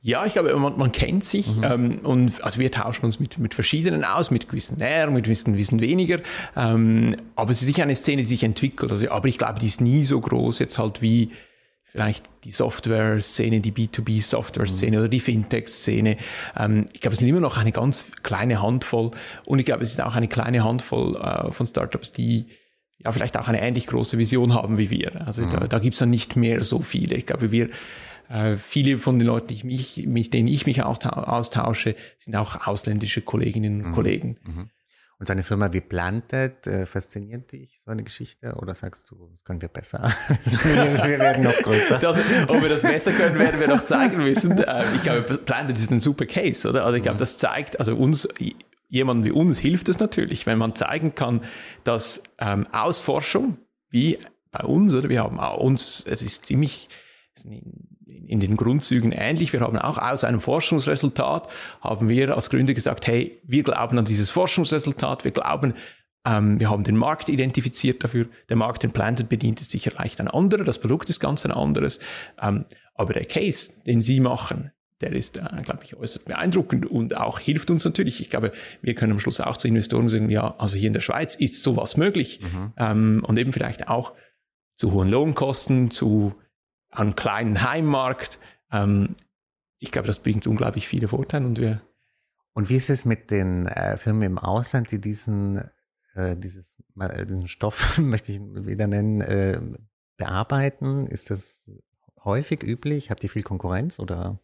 ja, 0.00 0.24
ich 0.26 0.34
glaube, 0.34 0.54
man, 0.56 0.78
man 0.78 0.92
kennt 0.92 1.24
sich 1.24 1.56
mhm. 1.56 1.64
ähm, 1.64 1.98
und 2.04 2.44
also 2.44 2.60
wir 2.60 2.70
tauschen 2.70 3.04
uns 3.04 3.18
mit, 3.18 3.38
mit 3.38 3.54
verschiedenen 3.54 4.04
aus, 4.04 4.30
mit 4.30 4.48
gewissen 4.48 4.78
näher, 4.78 5.10
mit 5.10 5.24
gewissen, 5.24 5.54
gewissen 5.54 5.80
weniger. 5.80 6.20
Ähm, 6.54 7.16
aber 7.34 7.50
es 7.50 7.62
ist 7.62 7.66
sicher 7.66 7.82
eine 7.82 7.96
Szene, 7.96 8.22
die 8.22 8.28
sich 8.28 8.44
entwickelt. 8.44 8.92
Also, 8.92 9.10
aber 9.10 9.26
ich 9.28 9.38
glaube, 9.38 9.58
die 9.58 9.66
ist 9.66 9.80
nie 9.80 10.04
so 10.04 10.20
groß 10.20 10.60
jetzt 10.60 10.78
halt 10.78 11.02
wie 11.02 11.32
vielleicht 11.92 12.28
die 12.44 12.50
Software-Szene, 12.50 13.60
die 13.60 13.72
B2B-Software-Szene 13.72 14.96
mhm. 14.96 15.02
oder 15.02 15.08
die 15.08 15.20
Fintech-Szene. 15.20 16.16
Ähm, 16.56 16.86
ich 16.92 17.00
glaube, 17.00 17.14
es 17.14 17.20
sind 17.20 17.28
immer 17.28 17.40
noch 17.40 17.56
eine 17.56 17.72
ganz 17.72 18.06
kleine 18.22 18.62
Handvoll 18.62 19.10
und 19.44 19.58
ich 19.58 19.64
glaube, 19.64 19.82
es 19.82 19.90
ist 19.90 20.00
auch 20.02 20.14
eine 20.14 20.28
kleine 20.28 20.64
Handvoll 20.64 21.16
äh, 21.16 21.50
von 21.52 21.66
Startups, 21.66 22.12
die 22.12 22.46
ja 22.98 23.12
vielleicht 23.12 23.36
auch 23.36 23.48
eine 23.48 23.60
ähnlich 23.60 23.86
große 23.86 24.18
Vision 24.18 24.54
haben 24.54 24.78
wie 24.78 24.90
wir. 24.90 25.26
Also 25.26 25.42
mhm. 25.42 25.50
da, 25.50 25.60
da 25.66 25.78
gibt 25.78 25.94
es 25.94 26.00
dann 26.00 26.10
nicht 26.10 26.36
mehr 26.36 26.62
so 26.62 26.80
viele. 26.80 27.16
Ich 27.16 27.26
glaube, 27.26 27.52
wir 27.52 27.70
äh, 28.28 28.56
viele 28.56 28.98
von 28.98 29.18
den 29.18 29.26
Leuten, 29.26 29.48
die 29.48 29.54
ich 29.54 29.64
mich, 29.64 30.06
mit 30.06 30.34
denen 30.34 30.48
ich 30.48 30.66
mich 30.66 30.82
austausche, 30.82 31.94
sind 32.18 32.36
auch 32.36 32.66
ausländische 32.66 33.22
Kolleginnen 33.22 33.82
und 33.82 33.90
mhm. 33.90 33.94
Kollegen. 33.94 34.36
Und 35.18 35.26
so 35.26 35.32
eine 35.32 35.42
Firma 35.42 35.72
wie 35.72 35.80
Planted, 35.80 36.66
äh, 36.68 36.86
fasziniert 36.86 37.50
dich 37.50 37.80
so 37.84 37.90
eine 37.90 38.04
Geschichte? 38.04 38.54
Oder 38.54 38.72
sagst 38.74 39.10
du, 39.10 39.28
das 39.32 39.42
können 39.42 39.60
wir 39.60 39.68
besser? 39.68 40.12
wir 40.44 41.18
werden 41.18 41.42
noch 41.42 41.56
größer. 41.58 41.98
Das, 41.98 42.20
ob 42.46 42.62
wir 42.62 42.68
das 42.68 42.82
besser 42.82 43.10
können, 43.10 43.36
werden 43.36 43.58
wir 43.58 43.66
noch 43.66 43.82
zeigen 43.82 44.18
müssen. 44.18 44.58
Äh, 44.58 44.84
ich 44.94 45.02
glaube, 45.02 45.38
Planted 45.38 45.76
ist 45.76 45.90
ein 45.90 45.98
super 45.98 46.24
Case, 46.24 46.68
oder? 46.68 46.84
Also 46.84 46.96
ich 46.96 47.02
glaube, 47.02 47.18
das 47.18 47.36
zeigt, 47.36 47.80
also 47.80 47.96
uns, 47.96 48.28
jemandem 48.88 49.24
wie 49.24 49.32
uns 49.32 49.58
hilft 49.58 49.88
es 49.88 49.98
natürlich, 49.98 50.46
wenn 50.46 50.58
man 50.58 50.76
zeigen 50.76 51.16
kann, 51.16 51.40
dass 51.82 52.22
ähm, 52.38 52.68
Ausforschung, 52.70 53.58
wie 53.90 54.18
bei 54.52 54.60
uns, 54.60 54.94
oder 54.94 55.08
wir 55.08 55.24
haben 55.24 55.38
uns, 55.38 56.04
es 56.06 56.22
ist 56.22 56.46
ziemlich, 56.46 56.88
in 58.08 58.40
den 58.40 58.56
Grundzügen 58.56 59.12
ähnlich. 59.12 59.52
Wir 59.52 59.60
haben 59.60 59.78
auch 59.78 59.98
aus 59.98 60.24
einem 60.24 60.40
Forschungsresultat, 60.40 61.48
haben 61.80 62.08
wir 62.08 62.34
als 62.34 62.50
Gründer 62.50 62.74
gesagt, 62.74 63.06
hey, 63.06 63.40
wir 63.44 63.62
glauben 63.62 63.98
an 63.98 64.04
dieses 64.04 64.30
Forschungsresultat, 64.30 65.24
wir 65.24 65.30
glauben, 65.30 65.74
ähm, 66.26 66.58
wir 66.58 66.70
haben 66.70 66.84
den 66.84 66.96
Markt 66.96 67.28
identifiziert 67.28 68.02
dafür. 68.02 68.26
Der 68.48 68.56
Markt, 68.56 68.82
den 68.82 68.92
Planted 68.92 69.28
bedient, 69.28 69.60
ist 69.60 69.70
sicher 69.70 69.92
leicht 69.96 70.20
ein 70.20 70.28
anderer, 70.28 70.64
das 70.64 70.80
Produkt 70.80 71.10
ist 71.10 71.20
ganz 71.20 71.44
ein 71.44 71.52
anderes. 71.52 72.00
Ähm, 72.40 72.64
aber 72.94 73.12
der 73.12 73.24
Case, 73.24 73.82
den 73.86 74.00
Sie 74.00 74.20
machen, 74.20 74.72
der 75.00 75.12
ist, 75.12 75.36
äh, 75.36 75.62
glaube 75.62 75.84
ich, 75.84 75.96
äußerst 75.96 76.24
beeindruckend 76.24 76.86
und 76.86 77.16
auch 77.16 77.38
hilft 77.38 77.70
uns 77.70 77.84
natürlich. 77.84 78.20
Ich 78.20 78.30
glaube, 78.30 78.52
wir 78.82 78.94
können 78.94 79.12
am 79.12 79.20
Schluss 79.20 79.40
auch 79.40 79.56
zu 79.56 79.68
Investoren 79.68 80.08
sagen, 80.08 80.28
ja, 80.28 80.56
also 80.58 80.76
hier 80.76 80.88
in 80.88 80.92
der 80.92 81.00
Schweiz 81.00 81.34
ist 81.36 81.62
sowas 81.62 81.96
möglich. 81.96 82.40
Mhm. 82.40 82.72
Ähm, 82.76 83.24
und 83.26 83.38
eben 83.38 83.52
vielleicht 83.52 83.88
auch 83.88 84.12
zu 84.74 84.92
hohen 84.92 85.08
Lohnkosten, 85.08 85.90
zu 85.90 86.34
einen 86.90 87.16
kleinen 87.16 87.62
Heimmarkt. 87.62 88.38
Ähm, 88.72 89.16
ich 89.78 89.92
glaube, 89.92 90.06
das 90.06 90.18
bringt 90.18 90.46
unglaublich 90.46 90.88
viele 90.88 91.08
Vorteile 91.08 91.46
und 91.46 91.58
wir. 91.58 91.80
Und 92.52 92.68
wie 92.68 92.76
ist 92.76 92.90
es 92.90 93.04
mit 93.04 93.30
den 93.30 93.66
äh, 93.66 93.96
Firmen 93.96 94.22
im 94.22 94.38
Ausland, 94.38 94.90
die 94.90 95.00
diesen, 95.00 95.62
äh, 96.14 96.36
dieses, 96.36 96.76
äh, 96.98 97.24
diesen 97.24 97.46
Stoff, 97.46 97.98
möchte 97.98 98.32
ich 98.32 98.40
wieder 98.40 98.86
nennen, 98.86 99.20
äh, 99.20 99.60
bearbeiten? 100.16 101.06
Ist 101.06 101.30
das 101.30 101.70
häufig 102.24 102.62
üblich? 102.62 103.10
Habt 103.10 103.22
ihr 103.22 103.30
viel 103.30 103.44
Konkurrenz 103.44 103.98
oder? 103.98 104.40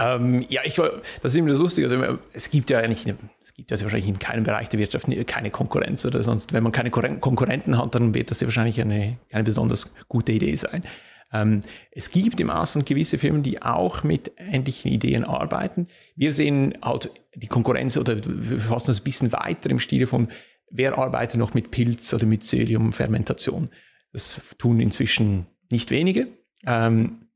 Ähm, 0.00 0.42
ja, 0.48 0.62
ich 0.64 0.76
das 0.76 0.94
ist 1.22 1.36
immer 1.36 1.50
das 1.50 1.58
Lustige. 1.58 1.88
Also, 1.88 2.18
es 2.32 2.50
gibt 2.50 2.70
ja 2.70 2.78
eigentlich, 2.78 3.12
es 3.42 3.52
gibt 3.52 3.70
ja 3.70 3.78
wahrscheinlich 3.80 4.08
in 4.08 4.18
keinem 4.18 4.44
Bereich 4.44 4.70
der 4.70 4.78
Wirtschaft 4.78 5.06
keine 5.26 5.50
Konkurrenz 5.50 6.06
oder 6.06 6.22
sonst. 6.22 6.54
Wenn 6.54 6.62
man 6.62 6.72
keine 6.72 6.90
Konkurrenten 6.90 7.76
hat, 7.76 7.94
dann 7.94 8.14
wird 8.14 8.30
das 8.30 8.40
ja 8.40 8.46
wahrscheinlich 8.46 8.80
eine, 8.80 9.18
keine 9.28 9.44
besonders 9.44 9.94
gute 10.08 10.32
Idee 10.32 10.54
sein. 10.54 10.84
Ähm, 11.32 11.60
es 11.90 12.10
gibt 12.10 12.40
im 12.40 12.50
Ausland 12.50 12.86
gewisse 12.86 13.18
Firmen, 13.18 13.42
die 13.42 13.62
auch 13.62 14.02
mit 14.02 14.32
ähnlichen 14.36 14.90
Ideen 14.90 15.24
arbeiten. 15.24 15.88
Wir 16.16 16.32
sehen 16.32 16.76
halt 16.82 17.10
die 17.34 17.46
Konkurrenz 17.46 17.96
oder 17.96 18.16
wir 18.24 18.58
fassen 18.58 18.88
das 18.88 19.00
ein 19.00 19.04
bisschen 19.04 19.32
weiter 19.32 19.70
im 19.70 19.78
Stile 19.78 20.06
von, 20.06 20.28
wer 20.70 20.98
arbeitet 20.98 21.38
noch 21.38 21.54
mit 21.54 21.70
Pilz 21.70 22.12
oder 22.12 22.26
mit 22.26 22.42
Mycelium-Fermentation. 22.42 23.70
Das 24.12 24.40
tun 24.58 24.80
inzwischen 24.80 25.46
nicht 25.70 25.90
wenige. 25.90 26.28
Ähm, 26.66 27.26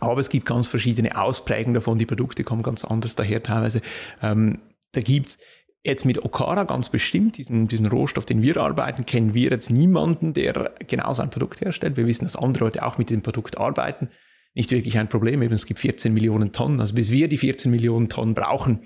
aber 0.00 0.20
es 0.20 0.30
gibt 0.30 0.46
ganz 0.46 0.66
verschiedene 0.66 1.20
Ausprägungen 1.20 1.74
davon. 1.74 1.98
Die 1.98 2.06
Produkte 2.06 2.44
kommen 2.44 2.62
ganz 2.62 2.84
anders 2.84 3.16
daher 3.16 3.42
teilweise. 3.42 3.82
Ähm, 4.22 4.60
da 4.92 5.02
gibt 5.02 5.28
es 5.28 5.38
Jetzt 5.82 6.04
mit 6.04 6.22
Okara 6.22 6.64
ganz 6.64 6.90
bestimmt, 6.90 7.38
diesen, 7.38 7.66
diesen 7.66 7.86
Rohstoff, 7.86 8.26
den 8.26 8.42
wir 8.42 8.58
arbeiten, 8.58 9.06
kennen 9.06 9.32
wir 9.32 9.50
jetzt 9.50 9.70
niemanden, 9.70 10.34
der 10.34 10.74
genau 10.86 11.14
sein 11.14 11.30
Produkt 11.30 11.62
herstellt. 11.62 11.96
Wir 11.96 12.06
wissen, 12.06 12.26
dass 12.26 12.36
andere 12.36 12.64
Leute 12.64 12.84
auch 12.84 12.98
mit 12.98 13.08
dem 13.08 13.22
Produkt 13.22 13.56
arbeiten. 13.56 14.10
Nicht 14.54 14.70
wirklich 14.72 14.98
ein 14.98 15.08
Problem, 15.08 15.40
eben 15.42 15.54
es 15.54 15.64
gibt 15.64 15.80
14 15.80 16.12
Millionen 16.12 16.52
Tonnen. 16.52 16.80
Also 16.80 16.94
bis 16.94 17.10
wir 17.10 17.28
die 17.28 17.38
14 17.38 17.70
Millionen 17.70 18.10
Tonnen 18.10 18.34
brauchen, 18.34 18.82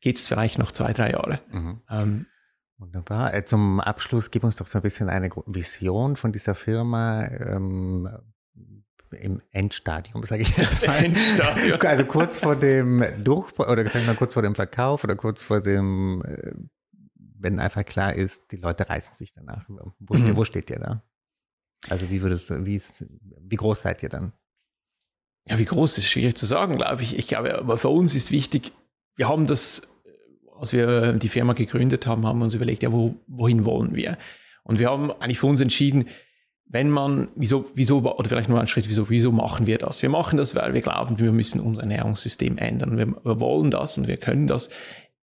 geht 0.00 0.16
es 0.16 0.28
vielleicht 0.28 0.58
noch 0.58 0.70
zwei, 0.70 0.92
drei 0.92 1.12
Jahre. 1.12 1.40
Mhm. 1.50 1.80
Ähm, 1.88 2.26
Wunderbar. 2.78 3.34
Äh, 3.34 3.44
zum 3.44 3.80
Abschluss 3.80 4.30
gib 4.30 4.44
uns 4.44 4.56
doch 4.56 4.66
so 4.66 4.78
ein 4.78 4.82
bisschen 4.82 5.08
eine 5.08 5.30
Vision 5.46 6.14
von 6.14 6.30
dieser 6.30 6.54
Firma. 6.54 7.24
Ähm, 7.24 8.08
im 9.12 9.40
Endstadium, 9.52 10.22
sage 10.24 10.42
ich 10.42 10.56
jetzt 10.56 10.86
mal. 10.86 11.04
Endstadium. 11.04 11.80
Also 11.80 12.04
kurz 12.04 12.38
vor 12.38 12.56
dem 12.56 13.04
Durchbruch 13.22 13.68
oder 13.68 13.86
sagen 13.88 14.06
wir 14.06 14.14
kurz 14.14 14.34
vor 14.34 14.42
dem 14.42 14.54
Verkauf 14.54 15.04
oder 15.04 15.16
kurz 15.16 15.42
vor 15.42 15.60
dem, 15.60 16.22
äh, 16.24 16.52
wenn 17.14 17.60
einfach 17.60 17.84
klar 17.84 18.14
ist, 18.14 18.52
die 18.52 18.56
Leute 18.56 18.88
reißen 18.88 19.16
sich 19.16 19.32
danach. 19.32 19.64
Wo, 19.68 20.14
mhm. 20.14 20.36
wo 20.36 20.44
steht 20.44 20.70
ihr 20.70 20.78
da? 20.78 21.02
Also 21.88 22.10
wie 22.10 22.22
würdest 22.22 22.50
du, 22.50 22.66
wie, 22.66 22.74
ist, 22.74 23.06
wie 23.40 23.56
groß 23.56 23.82
seid 23.82 24.02
ihr 24.02 24.08
dann? 24.08 24.32
Ja, 25.46 25.58
wie 25.58 25.64
groß 25.64 25.98
ist 25.98 26.08
schwierig 26.08 26.36
zu 26.36 26.46
sagen, 26.46 26.76
glaube 26.76 27.02
ich. 27.02 27.16
Ich 27.16 27.28
glaube, 27.28 27.56
aber 27.58 27.78
für 27.78 27.88
uns 27.88 28.14
ist 28.14 28.30
wichtig, 28.30 28.72
wir 29.16 29.28
haben 29.28 29.46
das, 29.46 29.82
als 30.58 30.72
wir 30.72 31.14
die 31.14 31.28
Firma 31.28 31.54
gegründet 31.54 32.06
haben, 32.06 32.26
haben 32.26 32.38
wir 32.38 32.44
uns 32.44 32.54
überlegt, 32.54 32.82
ja, 32.82 32.92
wo, 32.92 33.14
wohin 33.26 33.64
wollen 33.64 33.94
wir? 33.94 34.18
Und 34.64 34.78
wir 34.78 34.90
haben 34.90 35.10
eigentlich 35.10 35.38
für 35.38 35.46
uns 35.46 35.60
entschieden, 35.60 36.08
wenn 36.70 36.90
man, 36.90 37.28
wieso, 37.34 37.70
wieso, 37.74 37.98
oder 37.98 38.28
vielleicht 38.28 38.48
nur 38.48 38.60
ein 38.60 38.66
Schritt, 38.66 38.88
wieso, 38.88 39.08
wieso 39.08 39.32
machen 39.32 39.66
wir 39.66 39.78
das? 39.78 40.02
Wir 40.02 40.10
machen 40.10 40.36
das, 40.36 40.54
weil 40.54 40.74
wir 40.74 40.82
glauben, 40.82 41.18
wir 41.18 41.32
müssen 41.32 41.60
unser 41.60 41.82
Ernährungssystem 41.82 42.58
ändern. 42.58 42.98
Wir, 42.98 43.06
wir 43.06 43.40
wollen 43.40 43.70
das 43.70 43.96
und 43.96 44.06
wir 44.06 44.18
können 44.18 44.46
das 44.46 44.68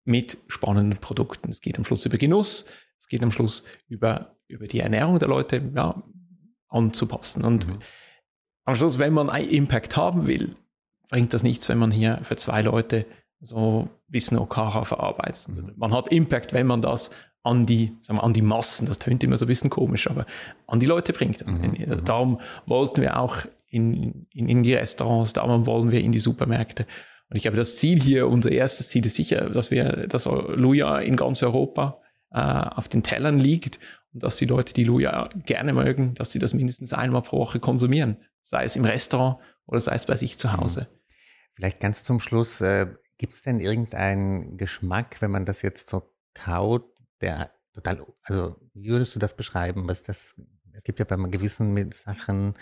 mit 0.03 0.37
spannenden 0.47 0.99
Produkten. 0.99 1.49
Es 1.49 1.61
geht 1.61 1.77
am 1.77 1.85
Schluss 1.85 2.05
über 2.05 2.17
Genuss, 2.17 2.65
es 2.99 3.07
geht 3.07 3.23
am 3.23 3.31
Schluss 3.31 3.63
über, 3.87 4.35
über 4.47 4.67
die 4.67 4.79
Ernährung 4.79 5.17
der 5.19 5.29
Leute 5.29 5.61
ja, 5.73 6.03
anzupassen. 6.67 7.45
Und 7.45 7.67
mhm. 7.67 7.79
am 8.65 8.75
Schluss, 8.75 8.99
wenn 8.99 9.13
man 9.13 9.29
einen 9.29 9.49
Impact 9.49 9.95
haben 9.95 10.27
will, 10.27 10.55
bringt 11.09 11.33
das 11.33 11.43
nichts, 11.43 11.69
wenn 11.69 11.77
man 11.77 11.91
hier 11.91 12.19
für 12.23 12.35
zwei 12.35 12.61
Leute 12.61 13.05
so 13.39 13.83
ein 13.83 13.89
bisschen 14.09 14.37
OKH 14.37 14.83
verarbeitet. 14.83 15.47
Mhm. 15.47 15.73
Man 15.77 15.93
hat 15.93 16.09
Impact, 16.09 16.51
wenn 16.51 16.67
man 16.67 16.81
das 16.81 17.11
an 17.43 17.65
die, 17.65 17.95
sagen 18.01 18.19
wir, 18.19 18.23
an 18.23 18.33
die 18.33 18.41
Massen, 18.41 18.85
das 18.85 18.99
tönt 18.99 19.23
immer 19.23 19.37
so 19.37 19.45
ein 19.45 19.47
bisschen 19.47 19.69
komisch, 19.69 20.09
aber 20.09 20.25
an 20.67 20.79
die 20.79 20.85
Leute 20.85 21.13
bringt. 21.13 21.45
Mhm, 21.45 21.75
mhm. 21.77 22.05
Darum 22.05 22.41
wollten 22.65 23.01
wir 23.01 23.19
auch 23.19 23.37
in, 23.67 24.27
in, 24.33 24.49
in 24.49 24.63
die 24.63 24.73
Restaurants, 24.73 25.33
darum 25.33 25.65
wollen 25.65 25.91
wir 25.91 26.01
in 26.01 26.11
die 26.11 26.19
Supermärkte. 26.19 26.85
Und 27.29 27.35
ich 27.35 27.43
glaube, 27.43 27.57
das 27.57 27.77
Ziel 27.77 28.01
hier, 28.01 28.27
unser 28.27 28.51
erstes 28.51 28.89
Ziel 28.89 29.05
ist 29.05 29.15
sicher, 29.15 29.49
dass 29.49 29.71
wir, 29.71 30.07
dass 30.07 30.25
Luja 30.25 30.99
in 30.99 31.15
ganz 31.15 31.43
Europa 31.43 32.01
äh, 32.31 32.39
auf 32.39 32.87
den 32.87 33.03
Tellern 33.03 33.39
liegt 33.39 33.79
und 34.13 34.23
dass 34.23 34.37
die 34.37 34.45
Leute, 34.45 34.73
die 34.73 34.83
Luja 34.83 35.29
gerne 35.45 35.73
mögen, 35.73 36.15
dass 36.15 36.31
sie 36.31 36.39
das 36.39 36.53
mindestens 36.53 36.93
einmal 36.93 37.21
pro 37.21 37.39
Woche 37.39 37.59
konsumieren, 37.59 38.17
sei 38.41 38.63
es 38.63 38.75
im 38.75 38.83
Restaurant 38.83 39.37
oder 39.67 39.79
sei 39.79 39.93
es 39.95 40.07
bei 40.07 40.15
sich 40.15 40.39
zu 40.39 40.53
Hause. 40.53 40.81
Mhm. 40.89 40.95
Vielleicht 41.55 41.79
ganz 41.79 42.03
zum 42.03 42.19
Schluss, 42.19 42.61
äh, 42.61 42.87
gibt 43.19 43.33
es 43.33 43.43
denn 43.43 43.59
irgendeinen 43.59 44.57
Geschmack, 44.57 45.17
wenn 45.21 45.29
man 45.29 45.45
das 45.45 45.61
jetzt 45.61 45.89
so 45.89 46.13
kaut, 46.33 46.85
der 47.21 47.51
total, 47.73 48.05
also 48.23 48.55
wie 48.73 48.89
würdest 48.89 49.15
du 49.15 49.19
das 49.19 49.35
beschreiben? 49.35 49.87
Was 49.87 50.03
das, 50.03 50.35
es 50.73 50.83
gibt 50.83 50.99
ja 50.99 51.05
bei 51.05 51.15
gewissen 51.29 51.91
Sachen, 51.91 52.55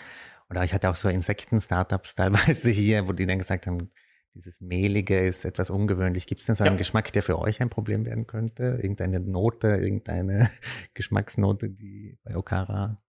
oder 0.50 0.64
ich 0.64 0.72
hatte 0.72 0.90
auch 0.90 0.94
so 0.96 1.08
Insekten-Startups 1.08 2.14
teilweise 2.14 2.70
hier, 2.70 3.08
wo 3.08 3.12
die 3.12 3.26
dann 3.26 3.38
gesagt 3.38 3.66
haben, 3.66 3.90
dieses 4.34 4.60
Mehlige 4.60 5.18
ist 5.18 5.44
etwas 5.44 5.70
ungewöhnlich. 5.70 6.26
Gibt 6.26 6.40
es 6.40 6.46
denn 6.46 6.54
so 6.54 6.64
einen 6.64 6.74
ja. 6.74 6.78
Geschmack, 6.78 7.12
der 7.12 7.22
für 7.22 7.38
euch 7.38 7.60
ein 7.60 7.70
Problem 7.70 8.04
werden 8.06 8.26
könnte? 8.26 8.78
Irgendeine 8.80 9.20
Note, 9.20 9.68
irgendeine 9.68 10.50
Geschmacksnote, 10.94 11.68
die 11.70 12.18
bei 12.22 12.36
Okara 12.36 13.02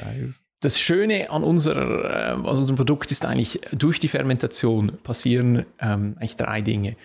da 0.00 0.12
ist? 0.12 0.44
Das 0.60 0.78
Schöne 0.78 1.30
an, 1.30 1.42
unserer, 1.42 2.34
an 2.34 2.44
unserem 2.44 2.76
Produkt 2.76 3.10
ist 3.10 3.24
eigentlich, 3.24 3.60
durch 3.72 3.98
die 3.98 4.08
Fermentation 4.08 4.98
passieren 5.02 5.66
ähm, 5.80 6.16
eigentlich 6.18 6.36
drei 6.36 6.60
Dinge. 6.60 6.96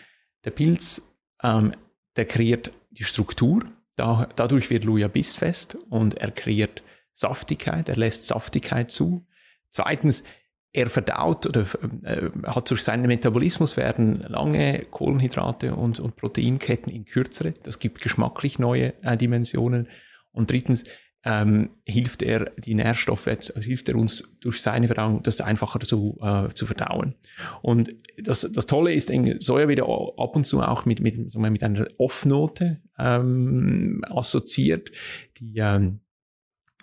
Der 0.44 0.52
Pilz, 0.52 1.02
ähm, 1.42 1.74
der 2.18 2.26
kreiert 2.26 2.72
die 2.92 3.04
Struktur, 3.04 3.64
da, 3.96 4.28
dadurch 4.36 4.70
wird 4.70 4.84
Luja 4.84 5.08
bissfest 5.08 5.78
und 5.90 6.18
er 6.18 6.32
kreiert 6.32 6.84
Saftigkeit, 7.14 7.90
er 7.90 7.96
lässt 7.96 8.26
Saftigkeit 8.26 8.92
zu. 8.92 9.26
Zweitens, 9.70 10.24
er 10.74 10.90
verdaut 10.90 11.48
oder 11.48 11.66
äh, 12.04 12.30
hat 12.46 12.70
durch 12.70 12.84
seinen 12.84 13.08
Metabolismus 13.08 13.78
werden 13.78 14.26
lange 14.28 14.86
Kohlenhydrate 14.92 15.74
und, 15.74 16.02
und 16.02 16.18
Proteinketten 16.18 16.92
in 16.92 17.06
kürzere. 17.06 17.54
Das 17.64 17.80
gibt 17.80 18.02
geschmacklich 18.02 18.60
neue 18.60 18.94
äh, 19.02 19.16
Dimensionen. 19.16 19.88
Und 20.34 20.52
drittens, 20.52 20.84
ähm, 21.26 21.72
hilft 21.86 22.22
er 22.22 22.52
die 22.58 22.76
Nährstoffe, 22.76 23.26
hilft 23.60 23.90
er 23.90 23.96
uns 23.96 24.38
durch 24.42 24.62
seine 24.62 24.88
Verdauung, 24.88 25.24
das 25.24 25.42
einfacher 25.42 25.80
zu, 25.80 26.20
äh, 26.22 26.50
zu 26.54 26.68
verdauen. 26.68 27.16
Und 27.64 27.96
das, 28.22 28.48
das 28.54 28.68
Tolle 28.68 28.94
ist, 28.94 29.12
Soja 29.40 29.68
wieder 29.68 29.86
ab 29.86 30.36
und 30.36 30.46
zu 30.46 30.62
auch 30.62 30.86
mit, 30.86 31.00
mit, 31.02 31.32
sagen 31.32 31.44
wir, 31.44 31.50
mit 31.50 31.64
einer 31.64 31.88
Off-Note 31.98 32.82
ähm, 33.00 34.04
assoziiert, 34.08 34.92
die 35.40 35.58
ähm, 35.58 36.00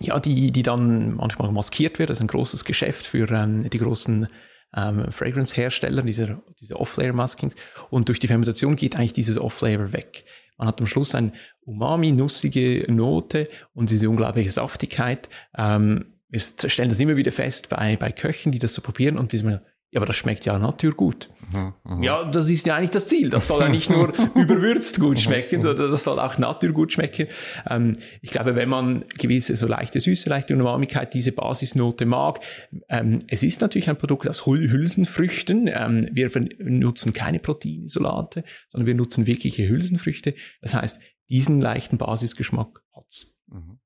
ja, 0.00 0.18
die, 0.18 0.50
die 0.50 0.62
dann 0.62 1.14
manchmal 1.14 1.52
maskiert 1.52 1.98
wird. 1.98 2.10
Das 2.10 2.18
ist 2.18 2.22
ein 2.22 2.28
großes 2.28 2.64
Geschäft 2.64 3.06
für 3.06 3.30
ähm, 3.30 3.68
die 3.70 3.78
großen 3.78 4.26
ähm, 4.74 5.12
Fragrance-Hersteller, 5.12 6.02
diese, 6.02 6.42
diese 6.60 6.80
Off-Layer-Maskings. 6.80 7.54
Und 7.90 8.08
durch 8.08 8.18
die 8.18 8.26
Fermentation 8.26 8.74
geht 8.74 8.96
eigentlich 8.96 9.12
dieses 9.12 9.38
Off-Layer 9.38 9.92
weg. 9.92 10.24
Man 10.58 10.68
hat 10.68 10.80
am 10.80 10.86
Schluss 10.86 11.14
eine 11.14 11.32
umami-nussige 11.64 12.86
Note 12.92 13.48
und 13.74 13.90
diese 13.90 14.08
unglaubliche 14.08 14.50
Saftigkeit. 14.50 15.28
Ähm, 15.56 16.06
wir 16.28 16.40
stellen 16.40 16.88
das 16.88 16.98
immer 16.98 17.16
wieder 17.16 17.32
fest 17.32 17.68
bei, 17.68 17.96
bei 17.96 18.10
Köchen, 18.10 18.52
die 18.52 18.58
das 18.58 18.72
so 18.72 18.80
probieren 18.80 19.18
und 19.18 19.32
die 19.32 19.38
sagen, 19.38 19.60
ja, 19.92 19.98
aber 19.98 20.06
das 20.06 20.16
schmeckt 20.16 20.46
ja 20.46 20.58
naturgut. 20.58 21.28
Mhm, 21.52 21.74
mh. 21.84 22.02
Ja, 22.04 22.24
das 22.24 22.48
ist 22.48 22.66
ja 22.66 22.76
eigentlich 22.76 22.92
das 22.92 23.08
Ziel. 23.08 23.28
Das 23.28 23.46
soll 23.46 23.60
ja 23.60 23.68
nicht 23.68 23.90
nur 23.90 24.10
überwürzt 24.34 24.98
gut 24.98 25.20
schmecken, 25.20 25.60
sondern 25.60 25.90
das 25.90 26.02
soll 26.02 26.18
auch 26.18 26.38
naturgut 26.38 26.94
schmecken. 26.94 27.26
Ähm, 27.68 27.92
ich 28.22 28.30
glaube, 28.30 28.56
wenn 28.56 28.70
man 28.70 29.04
gewisse 29.18 29.54
so 29.54 29.66
leichte 29.66 30.00
Süße, 30.00 30.30
leichte 30.30 30.56
Umamigkeit, 30.56 31.12
diese 31.12 31.32
Basisnote 31.32 32.06
mag, 32.06 32.40
ähm, 32.88 33.18
es 33.28 33.42
ist 33.42 33.60
natürlich 33.60 33.90
ein 33.90 33.98
Produkt 33.98 34.26
aus 34.26 34.46
Hülsenfrüchten. 34.46 35.68
Ähm, 35.70 36.08
wir 36.10 36.30
nutzen 36.58 37.12
keine 37.12 37.38
Proteinisolate, 37.38 38.44
sondern 38.68 38.86
wir 38.86 38.94
nutzen 38.94 39.26
wirkliche 39.26 39.68
Hülsenfrüchte. 39.68 40.34
Das 40.62 40.74
heißt, 40.74 40.98
diesen 41.28 41.60
leichten 41.60 41.98
Basisgeschmack 41.98 42.80
hat's. 42.94 43.36
Mhm. 43.52 43.78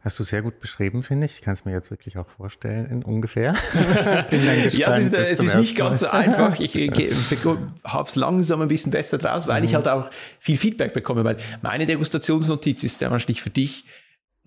Hast 0.00 0.18
du 0.18 0.22
sehr 0.22 0.42
gut 0.42 0.60
beschrieben, 0.60 1.02
finde 1.02 1.26
ich. 1.26 1.36
Ich 1.36 1.40
kann 1.40 1.54
es 1.54 1.64
mir 1.64 1.72
jetzt 1.72 1.90
wirklich 1.90 2.18
auch 2.18 2.28
vorstellen, 2.28 2.86
in 2.86 3.02
ungefähr. 3.02 3.54
ja, 4.70 4.96
es 4.96 5.06
ist, 5.06 5.14
es 5.14 5.40
ist 5.40 5.54
nicht 5.54 5.76
ganz 5.76 6.00
so 6.00 6.08
einfach. 6.08 6.60
Ich, 6.60 6.76
ich, 6.76 6.98
ich 6.98 7.38
habe 7.84 8.08
es 8.08 8.16
langsam 8.16 8.60
ein 8.60 8.68
bisschen 8.68 8.92
besser 8.92 9.16
draus, 9.16 9.46
weil 9.46 9.62
mhm. 9.62 9.68
ich 9.68 9.74
halt 9.74 9.88
auch 9.88 10.10
viel 10.38 10.58
Feedback 10.58 10.92
bekomme. 10.92 11.24
Weil 11.24 11.38
meine 11.62 11.86
Degustationsnotiz 11.86 12.84
ist 12.84 13.00
ja 13.00 13.10
wahrscheinlich 13.10 13.40
für 13.40 13.50
dich 13.50 13.86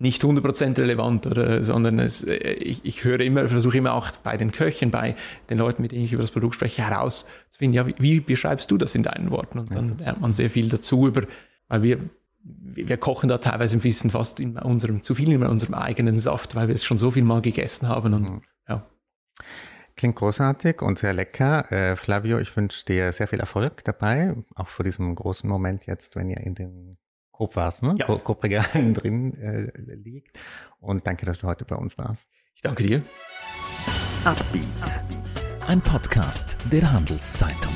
nicht 0.00 0.22
100% 0.22 0.78
relevant, 0.78 1.26
oder, 1.26 1.64
sondern 1.64 1.98
es, 1.98 2.22
ich, 2.22 2.84
ich 2.84 3.02
höre 3.02 3.18
immer, 3.18 3.48
versuche 3.48 3.78
immer 3.78 3.94
auch 3.94 4.12
bei 4.22 4.36
den 4.36 4.52
Köchen, 4.52 4.92
bei 4.92 5.16
den 5.50 5.58
Leuten, 5.58 5.82
mit 5.82 5.90
denen 5.90 6.04
ich 6.04 6.12
über 6.12 6.22
das 6.22 6.30
Produkt 6.30 6.54
spreche, 6.54 6.86
herauszufinden, 6.86 7.74
ja, 7.74 7.84
wie, 7.84 7.96
wie 7.98 8.20
beschreibst 8.20 8.70
du 8.70 8.78
das 8.78 8.94
in 8.94 9.02
deinen 9.02 9.32
Worten? 9.32 9.58
Und 9.58 9.74
dann 9.74 9.98
lernt 9.98 10.20
man 10.20 10.32
sehr 10.32 10.50
viel 10.50 10.68
dazu 10.68 11.08
über, 11.08 11.22
weil 11.66 11.82
wir 11.82 11.98
wir 12.42 12.96
kochen 12.96 13.28
da 13.28 13.38
teilweise 13.38 13.76
ein 13.76 13.80
bisschen 13.80 14.10
fast 14.10 14.40
in 14.40 14.58
unserem, 14.58 15.02
zu 15.02 15.14
viel 15.14 15.32
in 15.32 15.42
unserem 15.42 15.74
eigenen 15.74 16.18
Saft, 16.18 16.54
weil 16.54 16.68
wir 16.68 16.74
es 16.74 16.84
schon 16.84 16.98
so 16.98 17.10
viel 17.10 17.24
mal 17.24 17.42
gegessen 17.42 17.88
haben 17.88 18.14
und 18.14 18.22
mhm. 18.22 18.42
ja. 18.68 18.86
Klingt 19.96 20.14
großartig 20.14 20.80
und 20.80 20.98
sehr 20.98 21.12
lecker. 21.12 21.70
Äh, 21.72 21.96
Flavio, 21.96 22.38
ich 22.38 22.56
wünsche 22.56 22.84
dir 22.84 23.10
sehr 23.10 23.26
viel 23.26 23.40
Erfolg 23.40 23.82
dabei, 23.84 24.36
auch 24.54 24.68
vor 24.68 24.84
diesem 24.84 25.12
großen 25.14 25.50
Moment 25.50 25.86
jetzt, 25.86 26.14
wenn 26.14 26.30
ihr 26.30 26.38
in 26.38 26.54
den 26.54 26.98
Coop 27.32 27.56
warst, 27.56 27.82
ne? 27.82 27.96
Ja. 27.98 28.06
Coop-Regalen 28.06 28.94
drin 28.94 29.34
äh, 29.40 29.70
liegt. 29.94 30.38
Und 30.78 31.06
danke, 31.06 31.26
dass 31.26 31.38
du 31.38 31.46
heute 31.46 31.64
bei 31.64 31.76
uns 31.76 31.98
warst. 31.98 32.30
Ich 32.54 32.62
danke 32.62 32.82
dir. 32.84 33.02
Ein 35.66 35.80
Podcast 35.80 36.56
der 36.70 36.92
Handelszeitung. 36.92 37.72